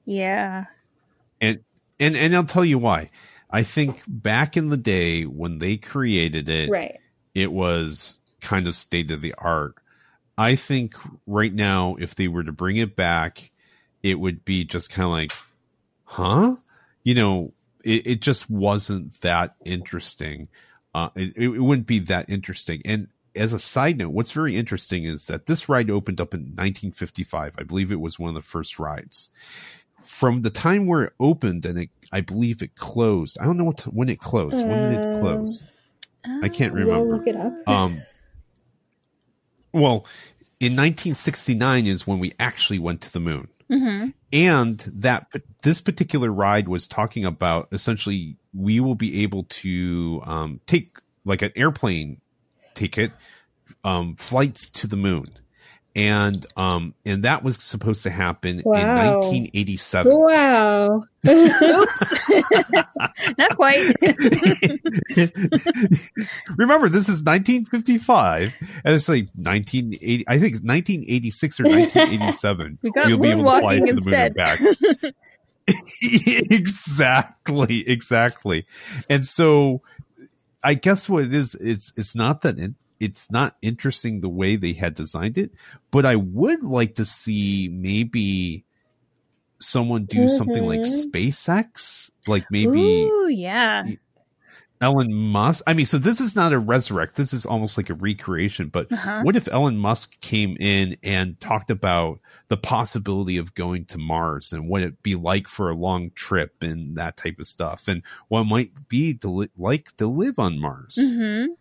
Yeah. 0.05 0.65
And 1.41 1.61
and 1.99 2.15
and 2.15 2.35
I'll 2.35 2.43
tell 2.43 2.65
you 2.65 2.77
why. 2.77 3.09
I 3.49 3.63
think 3.63 4.03
back 4.07 4.57
in 4.57 4.69
the 4.69 4.77
day 4.77 5.23
when 5.23 5.59
they 5.59 5.77
created 5.77 6.49
it, 6.49 6.69
right. 6.69 6.99
it 7.35 7.51
was 7.51 8.19
kind 8.41 8.67
of 8.67 8.75
state 8.75 9.11
of 9.11 9.21
the 9.21 9.33
art. 9.37 9.75
I 10.37 10.55
think 10.55 10.95
right 11.27 11.53
now, 11.53 11.95
if 11.99 12.15
they 12.15 12.27
were 12.27 12.43
to 12.43 12.51
bring 12.51 12.77
it 12.77 12.95
back, 12.95 13.51
it 14.01 14.19
would 14.19 14.43
be 14.43 14.63
just 14.63 14.91
kind 14.91 15.05
of 15.05 15.11
like, 15.11 15.31
huh? 16.05 16.55
You 17.03 17.13
know, 17.13 17.53
it, 17.83 18.07
it 18.07 18.21
just 18.21 18.49
wasn't 18.49 19.21
that 19.21 19.55
interesting. 19.63 20.47
Uh, 20.95 21.09
it, 21.15 21.37
it 21.37 21.59
wouldn't 21.59 21.87
be 21.87 21.99
that 21.99 22.25
interesting. 22.29 22.81
And 22.85 23.09
as 23.35 23.53
a 23.53 23.59
side 23.59 23.97
note, 23.97 24.09
what's 24.09 24.31
very 24.31 24.55
interesting 24.55 25.05
is 25.05 25.27
that 25.27 25.45
this 25.45 25.67
ride 25.67 25.89
opened 25.89 26.21
up 26.21 26.33
in 26.33 26.41
1955. 26.41 27.55
I 27.57 27.63
believe 27.63 27.91
it 27.91 27.99
was 27.99 28.19
one 28.19 28.29
of 28.29 28.35
the 28.35 28.41
first 28.41 28.79
rides. 28.79 29.29
From 30.01 30.41
the 30.41 30.49
time 30.49 30.85
where 30.85 31.03
it 31.03 31.13
opened 31.19 31.65
and 31.65 31.79
it, 31.79 31.89
I 32.11 32.21
believe 32.21 32.61
it 32.61 32.75
closed. 32.75 33.37
I 33.39 33.45
don't 33.45 33.57
know 33.57 33.63
what 33.63 33.77
t- 33.77 33.89
when 33.89 34.09
it 34.09 34.19
closed. 34.19 34.57
Um, 34.57 34.67
when 34.67 34.91
did 34.91 34.99
it 34.99 35.19
close? 35.21 35.65
I 36.41 36.49
can't 36.49 36.73
remember. 36.73 37.05
We'll 37.05 37.17
look 37.17 37.27
it 37.27 37.35
up. 37.35 37.53
um, 37.67 38.01
well, 39.71 40.05
in 40.59 40.73
1969 40.73 41.85
is 41.87 42.07
when 42.07 42.19
we 42.19 42.33
actually 42.39 42.79
went 42.79 43.01
to 43.01 43.11
the 43.11 43.19
moon. 43.19 43.47
Mm-hmm. 43.69 44.09
And 44.31 44.79
that 44.93 45.27
this 45.63 45.81
particular 45.81 46.31
ride 46.31 46.67
was 46.67 46.87
talking 46.87 47.25
about 47.25 47.69
essentially 47.71 48.37
we 48.53 48.79
will 48.79 48.95
be 48.95 49.23
able 49.23 49.45
to 49.45 50.21
um, 50.25 50.59
take 50.67 50.97
like 51.25 51.41
an 51.41 51.51
airplane 51.55 52.21
ticket 52.75 53.11
um, 53.83 54.15
flights 54.15 54.69
to 54.69 54.87
the 54.87 54.97
moon. 54.97 55.27
And 55.95 56.43
um 56.57 56.95
and 57.05 57.23
that 57.23 57.43
was 57.43 57.61
supposed 57.61 58.01
to 58.01 58.09
happen 58.09 58.63
wow. 58.65 58.79
in 58.79 58.87
1987 58.87 60.11
wow. 60.11 61.03
Oops. 61.27 62.29
Not 63.37 63.55
quite. 63.55 63.77
Remember 66.57 66.89
this 66.89 67.09
is 67.09 67.21
1955 67.21 68.55
and 68.83 68.95
it's 68.95 69.07
like 69.07 69.27
1980 69.35 70.27
i 70.27 70.39
think 70.39 70.55
1986 70.63 71.59
or 71.59 71.63
1987 71.65 72.79
we 72.81 72.89
will 72.89 73.19
be 73.19 73.29
able 73.29 73.43
to 73.43 73.59
fly 73.59 73.77
to 73.77 73.93
the 73.93 74.01
moon 74.01 74.15
and 74.15 74.33
back. 74.33 74.57
Exactly 75.67 77.87
exactly. 77.87 78.65
And 79.09 79.25
so 79.25 79.81
i 80.63 80.73
guess 80.73 81.09
what 81.09 81.23
it 81.23 81.33
is 81.33 81.55
it's 81.55 81.91
it's 81.97 82.15
not 82.15 82.41
that 82.41 82.57
it, 82.57 82.73
it's 83.03 83.29
not 83.29 83.57
interesting 83.61 84.21
the 84.21 84.29
way 84.29 84.55
they 84.55 84.71
had 84.71 84.93
designed 84.93 85.37
it, 85.37 85.51
but 85.91 86.05
I 86.05 86.15
would 86.15 86.63
like 86.63 86.95
to 86.95 87.05
see 87.05 87.69
maybe 87.69 88.63
someone 89.59 90.05
do 90.05 90.19
mm-hmm. 90.19 90.37
something 90.37 90.65
like 90.65 90.81
mm-hmm. 90.81 91.09
SpaceX, 91.09 92.11
like 92.27 92.45
maybe 92.49 93.03
Ooh, 93.03 93.27
yeah. 93.27 93.83
Elon 94.83 95.13
Musk. 95.13 95.63
I 95.65 95.73
mean, 95.73 95.85
so 95.85 95.97
this 95.97 96.19
is 96.19 96.35
not 96.35 96.51
a 96.51 96.59
resurrect. 96.59 97.15
This 97.15 97.31
is 97.31 97.45
almost 97.45 97.77
like 97.77 97.89
a 97.89 97.93
recreation. 97.93 98.67
But 98.67 98.91
uh-huh. 98.91 99.21
what 99.23 99.37
if 99.37 99.47
Elon 99.47 99.77
Musk 99.77 100.19
came 100.19 100.57
in 100.59 100.97
and 101.01 101.39
talked 101.39 101.69
about 101.69 102.19
the 102.49 102.57
possibility 102.57 103.37
of 103.37 103.55
going 103.55 103.85
to 103.85 103.97
Mars 103.97 104.51
and 104.51 104.67
what 104.67 104.81
it'd 104.81 105.01
be 105.01 105.15
like 105.15 105.47
for 105.47 105.69
a 105.69 105.75
long 105.75 106.11
trip 106.11 106.61
and 106.61 106.97
that 106.97 107.15
type 107.15 107.39
of 107.39 107.47
stuff, 107.47 107.87
and 107.87 108.03
what 108.27 108.43
might 108.43 108.89
be 108.89 109.13
to 109.13 109.29
li- 109.29 109.49
like 109.57 109.95
to 109.95 110.07
live 110.07 110.37
on 110.37 110.59
Mars? 110.59 110.99
Mm-hmm. 110.99 111.53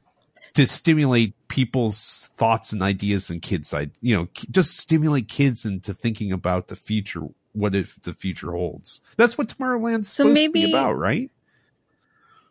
to 0.54 0.66
stimulate 0.66 1.34
people's 1.48 2.30
thoughts 2.34 2.72
and 2.72 2.82
ideas 2.82 3.30
and 3.30 3.42
kids 3.42 3.68
side 3.68 3.90
you 4.00 4.16
know 4.16 4.28
just 4.50 4.76
stimulate 4.76 5.28
kids 5.28 5.64
into 5.64 5.94
thinking 5.94 6.32
about 6.32 6.68
the 6.68 6.76
future 6.76 7.22
what 7.52 7.74
if 7.74 8.00
the 8.02 8.12
future 8.12 8.52
holds 8.52 9.00
that's 9.16 9.36
what 9.36 9.48
tomorrowland's 9.48 10.08
so 10.08 10.24
supposed 10.24 10.34
maybe, 10.34 10.62
to 10.62 10.66
be 10.68 10.72
about 10.72 10.94
right 10.94 11.30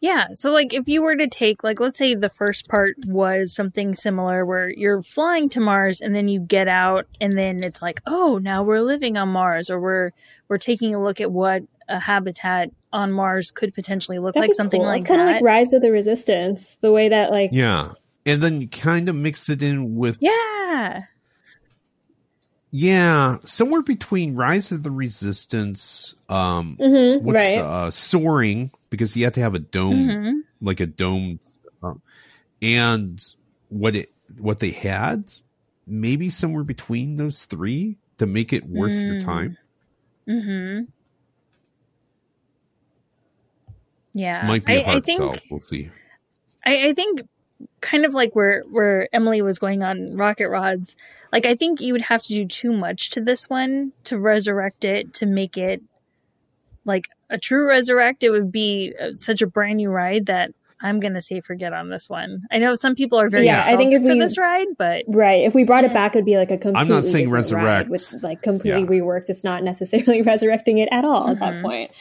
yeah 0.02 0.28
so 0.34 0.52
like 0.52 0.74
if 0.74 0.88
you 0.90 1.02
were 1.02 1.16
to 1.16 1.28
take 1.28 1.64
like 1.64 1.80
let's 1.80 1.98
say 1.98 2.14
the 2.14 2.30
first 2.30 2.68
part 2.68 2.96
was 3.06 3.56
something 3.56 3.96
similar 3.96 4.46
where 4.46 4.70
you're 4.70 5.02
flying 5.02 5.48
to 5.48 5.62
mars 5.62 6.02
and 6.02 6.14
then 6.14 6.28
you 6.28 6.40
get 6.40 6.68
out 6.68 7.08
and 7.22 7.38
then 7.38 7.64
it's 7.64 7.82
like 7.82 8.02
oh 8.06 8.38
now 8.42 8.62
we're 8.62 8.82
living 8.82 9.16
on 9.16 9.30
mars 9.30 9.70
or 9.70 9.80
we're 9.80 10.12
we're 10.50 10.58
taking 10.58 10.94
a 10.94 11.02
look 11.02 11.22
at 11.22 11.32
what 11.32 11.64
a 11.88 12.00
habitat 12.00 12.72
on 12.94 13.12
Mars 13.12 13.52
could 13.52 13.74
potentially 13.74 14.20
look 14.20 14.34
That'd 14.34 14.50
like 14.50 14.56
something 14.56 14.82
cool. 14.82 14.88
like 14.88 15.06
kind 15.06 15.22
of 15.22 15.28
like 15.28 15.44
Rise 15.44 15.74
of 15.74 15.82
the 15.82 15.92
Resistance, 15.92 16.78
the 16.82 16.92
way 16.92 17.10
that 17.10 17.32
like 17.32 17.52
yeah, 17.54 17.94
and 18.26 18.42
then 18.42 18.62
you 18.62 18.68
kind 18.68 19.10
of 19.10 19.16
mix 19.16 19.50
it 19.50 19.62
in 19.62 19.96
with 19.96 20.18
yeah, 20.22 21.04
yeah, 22.72 23.38
somewhere 23.44 23.82
between 23.82 24.36
Rise 24.36 24.72
of 24.72 24.84
the 24.84 24.92
Resistance, 24.92 26.16
um, 26.30 26.78
mm-hmm, 26.80 27.26
what's 27.26 27.36
right. 27.36 27.58
the 27.58 27.66
uh, 27.66 27.92
soaring 27.92 28.72
because 28.92 29.16
you 29.16 29.24
have 29.24 29.34
to 29.34 29.40
have 29.40 29.56
a 29.56 29.60
dome, 29.60 30.08
mm-hmm. 30.08 30.40
like 30.62 30.80
a 30.80 30.86
dome, 30.86 31.40
um, 31.82 32.04
and 32.62 33.26
what 33.70 33.96
it 33.96 34.12
what 34.38 34.60
they 34.60 34.70
had, 34.70 35.32
maybe 35.88 36.30
somewhere 36.30 36.64
between 36.64 37.16
those 37.16 37.46
three 37.46 37.98
to 38.20 38.28
make 38.28 38.54
it 38.54 38.68
worth 38.68 38.92
mm. 38.92 39.14
your 39.14 39.22
time. 39.22 39.58
Mm-hmm. 40.28 40.84
Yeah, 44.14 44.46
might 44.46 44.66
be 44.66 44.76
a 44.76 44.84
hard 44.84 44.96
I, 44.96 44.98
I 45.00 45.02
think, 45.02 45.20
sell. 45.20 45.36
We'll 45.50 45.62
see. 45.62 45.90
I, 46.64 46.90
I 46.90 46.94
think 46.94 47.22
kind 47.80 48.06
of 48.06 48.14
like 48.14 48.36
where 48.36 48.62
where 48.70 49.08
Emily 49.14 49.42
was 49.42 49.58
going 49.58 49.82
on 49.82 50.18
rocket 50.18 50.50
rods. 50.50 50.96
Like 51.32 51.46
I 51.46 51.56
think 51.56 51.80
you 51.80 51.94
would 51.94 52.02
have 52.04 52.22
to 52.24 52.36
do 52.36 52.46
too 52.46 52.74
much 52.74 53.12
to 53.12 53.22
this 53.22 53.50
one 53.50 53.94
to 54.04 54.20
resurrect 54.20 54.84
it 54.84 55.14
to 55.16 55.26
make 55.26 55.58
it 55.58 55.82
like 56.84 57.08
a 57.32 57.38
true 57.38 57.68
resurrect. 57.68 58.24
It 58.24 58.30
would 58.30 58.52
be 58.52 58.94
uh, 59.02 59.12
such 59.18 59.42
a 59.42 59.48
brand 59.48 59.78
new 59.78 59.90
ride 59.90 60.28
that 60.28 60.52
I'm 60.82 61.00
gonna 61.00 61.22
say 61.22 61.42
forget 61.42 61.74
on 61.74 61.90
this 61.90 62.10
one. 62.10 62.44
I 62.52 62.60
know 62.60 62.74
some 62.74 62.96
people 62.96 63.20
are 63.20 63.30
very 63.30 63.46
yeah. 63.46 63.64
I 63.66 63.78
think 63.78 63.94
if 63.94 64.02
we, 64.04 64.20
this 64.20 64.38
ride, 64.38 64.68
but 64.78 65.04
right, 65.08 65.44
if 65.44 65.54
we 65.54 65.64
brought 65.64 65.84
it 65.84 65.94
back, 65.94 66.16
it'd 66.16 66.26
be 66.26 66.38
like 66.38 66.50
a 66.50 66.58
completely. 66.58 66.82
I'm 66.82 66.88
not 66.88 67.04
saying 67.04 67.30
resurrect 67.30 67.90
with 67.90 68.16
like 68.22 68.42
completely 68.42 68.82
yeah. 68.82 69.02
reworked. 69.02 69.30
It's 69.30 69.44
not 69.44 69.64
necessarily 69.64 70.22
resurrecting 70.24 70.80
it 70.80 70.90
at 70.92 71.06
all 71.06 71.24
mm-hmm. 71.24 71.32
at 71.32 71.40
that 71.40 71.54
mm-hmm. 71.54 71.66
point. 71.66 71.92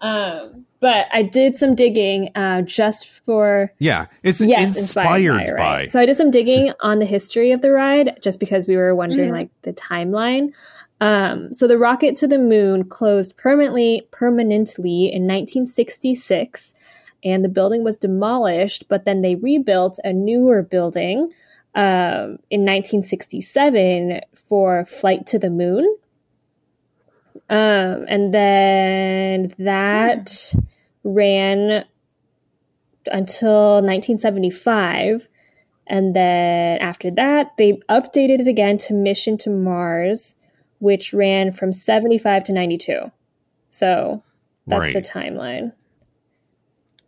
Um, 0.00 0.66
but 0.80 1.06
I 1.12 1.22
did 1.22 1.56
some 1.56 1.76
digging 1.76 2.30
uh, 2.34 2.62
just 2.62 3.08
for 3.08 3.72
yeah, 3.78 4.06
it's 4.24 4.40
yes, 4.40 4.76
inspired, 4.76 5.40
inspired 5.40 5.56
by, 5.56 5.82
by. 5.82 5.86
So 5.86 6.00
I 6.00 6.06
did 6.06 6.16
some 6.16 6.30
digging 6.30 6.72
on 6.80 6.98
the 6.98 7.06
history 7.06 7.52
of 7.52 7.60
the 7.60 7.70
ride, 7.70 8.18
just 8.20 8.40
because 8.40 8.66
we 8.66 8.76
were 8.76 8.94
wondering 8.94 9.28
mm-hmm. 9.28 9.36
like 9.36 9.50
the 9.62 9.72
timeline. 9.72 10.52
Um, 11.02 11.52
so 11.52 11.66
the 11.66 11.78
rocket 11.78 12.14
to 12.16 12.28
the 12.28 12.38
moon 12.38 12.84
closed 12.84 13.36
permanently 13.36 14.06
permanently 14.12 15.06
in 15.06 15.22
1966, 15.22 16.74
and 17.24 17.44
the 17.44 17.48
building 17.48 17.82
was 17.82 17.96
demolished. 17.96 18.84
But 18.88 19.04
then 19.04 19.20
they 19.20 19.34
rebuilt 19.34 19.98
a 20.04 20.12
newer 20.12 20.62
building 20.62 21.32
um, 21.74 22.38
in 22.50 22.60
1967 22.60 24.20
for 24.32 24.84
flight 24.84 25.26
to 25.26 25.40
the 25.40 25.50
moon. 25.50 25.92
Um, 27.50 28.04
and 28.06 28.32
then 28.32 29.54
that 29.58 30.54
ran 31.02 31.84
until 33.10 33.82
1975. 33.82 35.28
And 35.88 36.14
then 36.14 36.78
after 36.78 37.10
that, 37.10 37.56
they 37.58 37.72
updated 37.88 38.38
it 38.38 38.46
again 38.46 38.78
to 38.78 38.94
Mission 38.94 39.36
to 39.38 39.50
Mars, 39.50 40.36
which 40.82 41.12
ran 41.12 41.52
from 41.52 41.72
75 41.72 42.42
to 42.42 42.52
92. 42.52 43.12
So 43.70 44.24
that's 44.66 44.80
right. 44.80 44.92
the 44.92 45.00
timeline. 45.00 45.72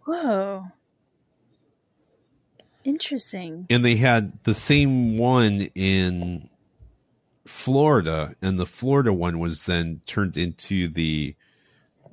Whoa. 0.06 0.66
Interesting. 2.84 3.66
And 3.68 3.84
they 3.84 3.96
had 3.96 4.44
the 4.44 4.54
same 4.54 5.18
one 5.18 5.62
in 5.74 6.48
Florida, 7.46 8.36
and 8.40 8.60
the 8.60 8.66
Florida 8.66 9.12
one 9.12 9.40
was 9.40 9.66
then 9.66 10.02
turned 10.06 10.36
into 10.36 10.88
the 10.88 11.34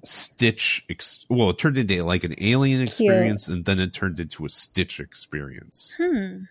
Stitch. 0.04 0.84
Ex- 0.90 1.28
well, 1.30 1.52
it 1.52 1.60
turned 1.60 1.78
into 1.78 2.04
like 2.04 2.24
an 2.24 2.34
alien 2.40 2.82
experience, 2.82 3.46
Cute. 3.46 3.58
and 3.58 3.66
then 3.66 3.80
it 3.80 3.94
turned 3.94 4.20
into 4.20 4.46
a 4.46 4.50
Stitch 4.50 5.00
experience. 5.00 5.94
Hmm. 5.96 6.46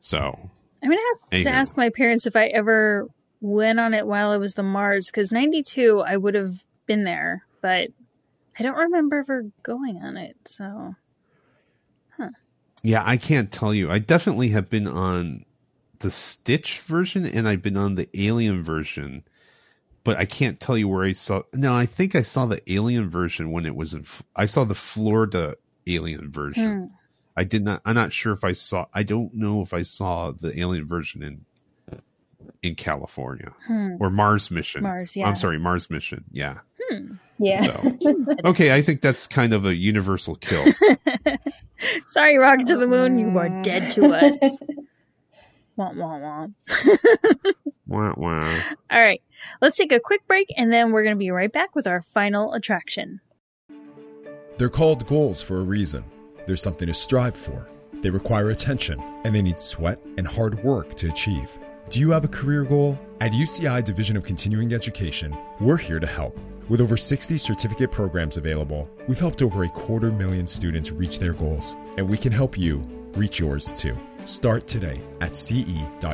So 0.00 0.50
I'm 0.82 0.90
gonna 0.90 1.00
have 1.00 1.30
anywho. 1.30 1.44
to 1.44 1.50
ask 1.50 1.76
my 1.76 1.90
parents 1.90 2.26
if 2.26 2.34
I 2.34 2.46
ever 2.46 3.08
went 3.40 3.80
on 3.80 3.94
it 3.94 4.06
while 4.06 4.32
it 4.32 4.38
was 4.38 4.54
the 4.54 4.62
Mars, 4.62 5.10
because 5.10 5.32
'92 5.32 6.00
I 6.00 6.16
would 6.16 6.34
have 6.34 6.64
been 6.86 7.04
there, 7.04 7.44
but 7.60 7.90
I 8.58 8.62
don't 8.62 8.76
remember 8.76 9.18
ever 9.18 9.50
going 9.62 9.98
on 10.02 10.16
it. 10.16 10.36
So, 10.46 10.94
huh? 12.16 12.30
Yeah, 12.82 13.02
I 13.04 13.16
can't 13.16 13.52
tell 13.52 13.74
you. 13.74 13.90
I 13.90 13.98
definitely 13.98 14.50
have 14.50 14.70
been 14.70 14.86
on 14.86 15.44
the 15.98 16.10
Stitch 16.10 16.80
version 16.80 17.24
and 17.26 17.48
I've 17.48 17.62
been 17.62 17.76
on 17.76 17.94
the 17.94 18.08
Alien 18.14 18.62
version, 18.62 19.24
but 20.04 20.16
I 20.16 20.24
can't 20.24 20.60
tell 20.60 20.78
you 20.78 20.88
where 20.88 21.04
I 21.04 21.12
saw. 21.12 21.42
No, 21.52 21.74
I 21.74 21.86
think 21.86 22.14
I 22.14 22.22
saw 22.22 22.46
the 22.46 22.62
Alien 22.72 23.10
version 23.10 23.50
when 23.50 23.66
it 23.66 23.74
was 23.74 23.94
in. 23.94 24.04
I 24.34 24.46
saw 24.46 24.64
the 24.64 24.74
Florida 24.74 25.56
Alien 25.86 26.30
version. 26.30 26.78
Hmm. 26.78 26.86
I 27.36 27.44
did 27.44 27.64
not. 27.64 27.82
I'm 27.84 27.94
not 27.94 28.12
sure 28.12 28.32
if 28.32 28.44
I 28.44 28.52
saw. 28.52 28.86
I 28.94 29.02
don't 29.02 29.34
know 29.34 29.60
if 29.60 29.74
I 29.74 29.82
saw 29.82 30.30
the 30.30 30.58
Alien 30.58 30.86
version 30.86 31.22
in 31.22 31.44
in 32.62 32.74
California 32.74 33.52
hmm. 33.66 33.96
or 34.00 34.10
Mars 34.10 34.50
Mission. 34.50 34.82
Mars, 34.82 35.16
yeah. 35.16 35.26
I'm 35.26 35.36
sorry, 35.36 35.58
Mars 35.58 35.90
Mission. 35.90 36.24
Yeah. 36.30 36.58
Hmm. 36.82 37.14
Yeah. 37.38 37.62
So, 37.62 37.96
okay, 38.44 38.74
I 38.74 38.82
think 38.82 39.00
that's 39.00 39.26
kind 39.26 39.52
of 39.52 39.66
a 39.66 39.74
universal 39.74 40.36
kill. 40.36 40.64
sorry, 42.06 42.36
Rocket 42.36 42.66
to 42.68 42.76
the 42.76 42.86
Moon, 42.86 43.18
you 43.18 43.36
are 43.38 43.48
dead 43.62 43.90
to 43.92 44.14
us. 44.14 44.40
Wah, 45.76 45.92
wah, 45.92 46.16
wah. 46.16 46.46
wah, 47.86 48.14
wah. 48.16 48.60
All 48.90 48.98
right. 48.98 49.20
Let's 49.60 49.76
take 49.76 49.92
a 49.92 50.00
quick 50.00 50.26
break 50.26 50.50
and 50.56 50.72
then 50.72 50.90
we're 50.90 51.02
going 51.02 51.14
to 51.14 51.18
be 51.18 51.30
right 51.30 51.52
back 51.52 51.74
with 51.74 51.86
our 51.86 52.00
final 52.14 52.54
attraction. 52.54 53.20
They're 54.56 54.70
called 54.70 55.06
goals 55.06 55.42
for 55.42 55.58
a 55.58 55.64
reason. 55.64 56.02
There's 56.46 56.62
something 56.62 56.88
to 56.88 56.94
strive 56.94 57.36
for. 57.36 57.66
They 57.92 58.08
require 58.08 58.48
attention 58.48 59.02
and 59.24 59.34
they 59.34 59.42
need 59.42 59.58
sweat 59.58 60.00
and 60.16 60.26
hard 60.26 60.64
work 60.64 60.94
to 60.94 61.10
achieve. 61.10 61.58
Do 61.88 62.00
you 62.00 62.10
have 62.10 62.24
a 62.24 62.28
career 62.28 62.64
goal? 62.64 62.98
At 63.20 63.30
UCI 63.32 63.82
Division 63.84 64.16
of 64.16 64.24
Continuing 64.24 64.72
Education, 64.72 65.36
we're 65.60 65.76
here 65.76 66.00
to 66.00 66.06
help. 66.06 66.38
With 66.68 66.80
over 66.80 66.96
60 66.96 67.38
certificate 67.38 67.92
programs 67.92 68.36
available, 68.36 68.90
we've 69.06 69.18
helped 69.18 69.40
over 69.40 69.62
a 69.64 69.68
quarter 69.68 70.10
million 70.10 70.46
students 70.46 70.90
reach 70.90 71.18
their 71.18 71.32
goals, 71.32 71.76
and 71.96 72.08
we 72.08 72.18
can 72.18 72.32
help 72.32 72.58
you 72.58 72.78
reach 73.14 73.38
yours 73.38 73.80
too. 73.80 73.96
Start 74.24 74.66
today 74.66 75.00
at 75.20 75.36
ce.uci.edu. 75.36 76.04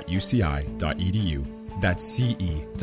That's 1.81 2.05
ce.uci.edu. 2.05 2.79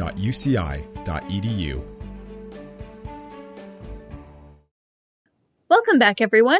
Welcome 5.69 6.00
back, 6.00 6.19
everyone. 6.22 6.60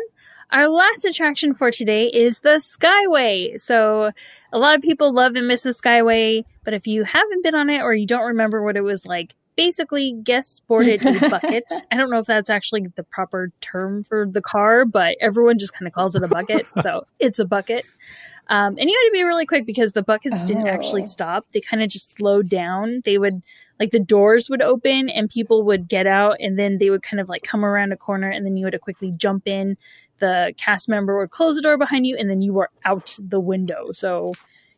Our 0.52 0.68
last 0.68 1.06
attraction 1.06 1.54
for 1.54 1.70
today 1.70 2.08
is 2.08 2.40
the 2.40 2.60
Skyway. 2.60 3.62
So, 3.62 4.12
a 4.52 4.58
lot 4.58 4.76
of 4.76 4.82
people 4.82 5.14
love 5.14 5.36
and 5.36 5.48
miss 5.48 5.62
the 5.62 5.70
Skyway, 5.70 6.44
but 6.64 6.74
if 6.74 6.88
you 6.88 7.04
haven't 7.04 7.44
been 7.44 7.54
on 7.54 7.70
it 7.70 7.82
or 7.82 7.94
you 7.94 8.08
don't 8.08 8.26
remember 8.26 8.64
what 8.64 8.76
it 8.76 8.82
was 8.82 9.06
like, 9.06 9.36
basically 9.56 10.14
guests 10.24 10.60
boarded 10.62 11.06
a 11.06 11.30
bucket. 11.30 11.66
I 11.92 11.98
don't 11.98 12.10
know 12.10 12.18
if 12.18 12.26
that's 12.26 12.50
actually 12.50 12.88
the 12.96 13.04
proper 13.04 13.52
term 13.62 14.02
for 14.02 14.26
the 14.26 14.42
car, 14.42 14.86
but 14.86 15.18
everyone 15.22 15.60
just 15.60 15.74
kind 15.74 15.86
of 15.86 15.94
calls 15.94 16.16
it 16.16 16.24
a 16.24 16.28
bucket. 16.28 16.66
so, 16.82 17.06
it's 17.20 17.38
a 17.38 17.46
bucket. 17.46 17.86
Um, 18.48 18.76
and 18.80 18.90
you 18.90 19.00
had 19.04 19.10
to 19.10 19.14
be 19.14 19.24
really 19.24 19.46
quick 19.46 19.68
because 19.68 19.94
the 19.94 20.02
buckets 20.02 20.42
oh. 20.42 20.46
didn't 20.46 20.68
actually 20.68 21.02
oh. 21.02 21.08
stop. 21.08 21.46
They 21.52 21.62
kind 21.62 21.84
of 21.84 21.92
just 21.92 22.18
slowed 22.18 22.50
down. 22.50 23.02
They 23.06 23.20
would, 23.20 23.44
like, 23.80 23.92
the 23.92 24.00
doors 24.00 24.50
would 24.50 24.64
open 24.64 25.10
and 25.10 25.30
people 25.30 25.62
would 25.66 25.88
get 25.88 26.08
out 26.08 26.38
and 26.40 26.58
then 26.58 26.80
they 26.80 26.90
would 26.90 27.04
kind 27.04 27.20
of 27.20 27.30
like 27.30 27.44
come 27.44 27.64
around 27.64 27.92
a 27.92 27.98
corner 27.98 28.32
and 28.32 28.44
then 28.44 28.58
you 28.58 28.66
had 28.66 28.72
to 28.72 28.80
quickly 28.80 29.14
jump 29.16 29.48
in. 29.48 29.78
The 30.20 30.54
cast 30.58 30.90
member 30.90 31.18
would 31.18 31.32
close 31.32 31.56
the 31.56 31.62
door 31.62 31.78
behind 31.78 32.06
you 32.06 32.16
and 32.18 32.30
then 32.30 32.42
you 32.42 32.54
were 32.54 32.70
out 32.86 33.18
the 33.20 33.40
window. 33.40 33.92
So 33.92 34.34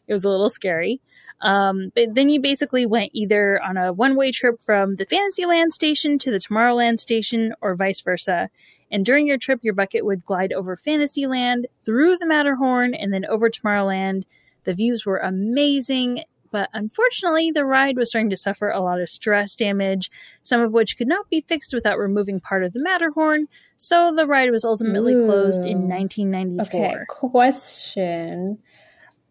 it 0.08 0.14
was 0.14 0.24
a 0.24 0.30
little 0.30 0.50
scary. 0.50 1.02
Um, 1.42 1.92
but 1.96 2.14
then 2.14 2.30
you 2.30 2.40
basically 2.40 2.86
went 2.86 3.12
either 3.14 3.62
on 3.62 3.78
a 3.78 3.92
one 3.92 4.16
way 4.16 4.32
trip 4.32 4.62
from 4.62 4.96
the 4.96 5.06
Fantasyland 5.06 5.74
station 5.74 6.20
to 6.20 6.32
the 6.32 6.38
Tomorrowland 6.38 7.00
station 7.00 7.54
or 7.62 7.76
vice 7.76 8.02
versa. 8.02 8.50
And 8.92 9.06
during 9.06 9.26
your 9.26 9.38
trip, 9.38 9.64
your 9.64 9.74
bucket 9.74 10.06
would 10.06 10.26
glide 10.26 10.54
over 10.54 10.76
Fantasyland, 10.76 11.66
through 11.84 12.18
the 12.18 12.28
Matterhorn, 12.28 12.94
and 12.94 13.14
then 13.14 13.26
over 13.26 13.50
Tomorrowland. 13.50 14.24
The 14.66 14.74
views 14.74 15.06
were 15.06 15.18
amazing. 15.18 16.24
But 16.52 16.70
unfortunately, 16.74 17.52
the 17.52 17.66
ride 17.66 17.98
was 17.98 18.10
starting 18.10 18.30
to 18.30 18.38
suffer 18.38 18.70
a 18.70 18.82
lot 18.82 19.00
of 19.00 19.10
stress 19.10 19.56
damage, 19.56 20.12
some 20.44 20.62
of 20.62 20.74
which 20.74 20.98
could 20.98 21.08
not 21.08 21.30
be 21.30 21.42
fixed 21.42 21.74
without 21.74 21.98
removing 21.98 22.40
part 22.40 22.64
of 22.64 22.74
the 22.74 22.82
Matterhorn. 22.82 23.48
So 23.78 24.14
the 24.16 24.28
ride 24.28 24.52
was 24.52 24.66
ultimately 24.66 25.14
Ooh. 25.14 25.26
closed 25.26 25.66
in 25.66 25.88
1994. 25.88 26.82
Okay, 26.82 27.06
question. 27.08 28.60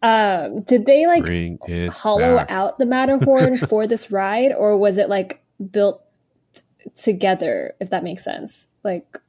Um, 0.03 0.63
did 0.63 0.87
they 0.87 1.07
like 1.07 1.27
hollow 1.93 2.37
back. 2.37 2.51
out 2.51 2.79
the 2.79 2.87
Matterhorn 2.87 3.57
for 3.69 3.87
this 3.87 4.11
ride, 4.11 4.53
or 4.53 4.77
was 4.79 4.97
it 4.97 5.11
like 5.11 5.43
built 5.71 6.03
together? 6.97 7.75
If 7.81 7.91
that 7.91 8.03
makes 8.03 8.25
sense, 8.25 8.69
like 8.83 9.21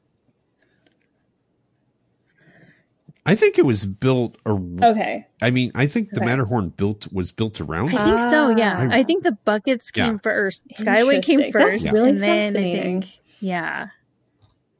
I 3.25 3.35
think 3.35 3.59
it 3.59 3.65
was 3.65 3.85
built. 3.85 4.37
Ar- 4.45 4.59
okay. 4.81 5.27
I 5.41 5.51
mean, 5.51 5.71
I 5.75 5.85
think 5.85 6.09
the 6.09 6.17
okay. 6.17 6.25
Matterhorn 6.25 6.69
built 6.69 7.11
was 7.13 7.31
built 7.31 7.61
around. 7.61 7.95
I 7.95 8.03
think 8.03 8.31
so. 8.31 8.49
Yeah, 8.49 8.89
I, 8.91 8.99
I 8.99 9.03
think 9.03 9.23
the 9.23 9.33
buckets 9.45 9.91
came 9.91 10.13
yeah. 10.13 10.19
first. 10.23 10.63
Skyway 10.69 11.23
came 11.23 11.51
first, 11.51 11.83
That's 11.83 11.95
really 11.95 12.09
and 12.11 12.21
then 12.21 12.57
I 12.57 12.61
think 12.61 13.05
yeah, 13.39 13.89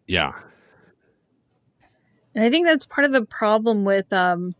yeah. 0.07 0.33
And 2.33 2.43
I 2.43 2.50
think 2.50 2.65
that's 2.65 2.86
part 2.86 3.05
of 3.05 3.12
the 3.12 3.25
problem 3.25 3.83
with 3.83 4.12
um, 4.12 4.55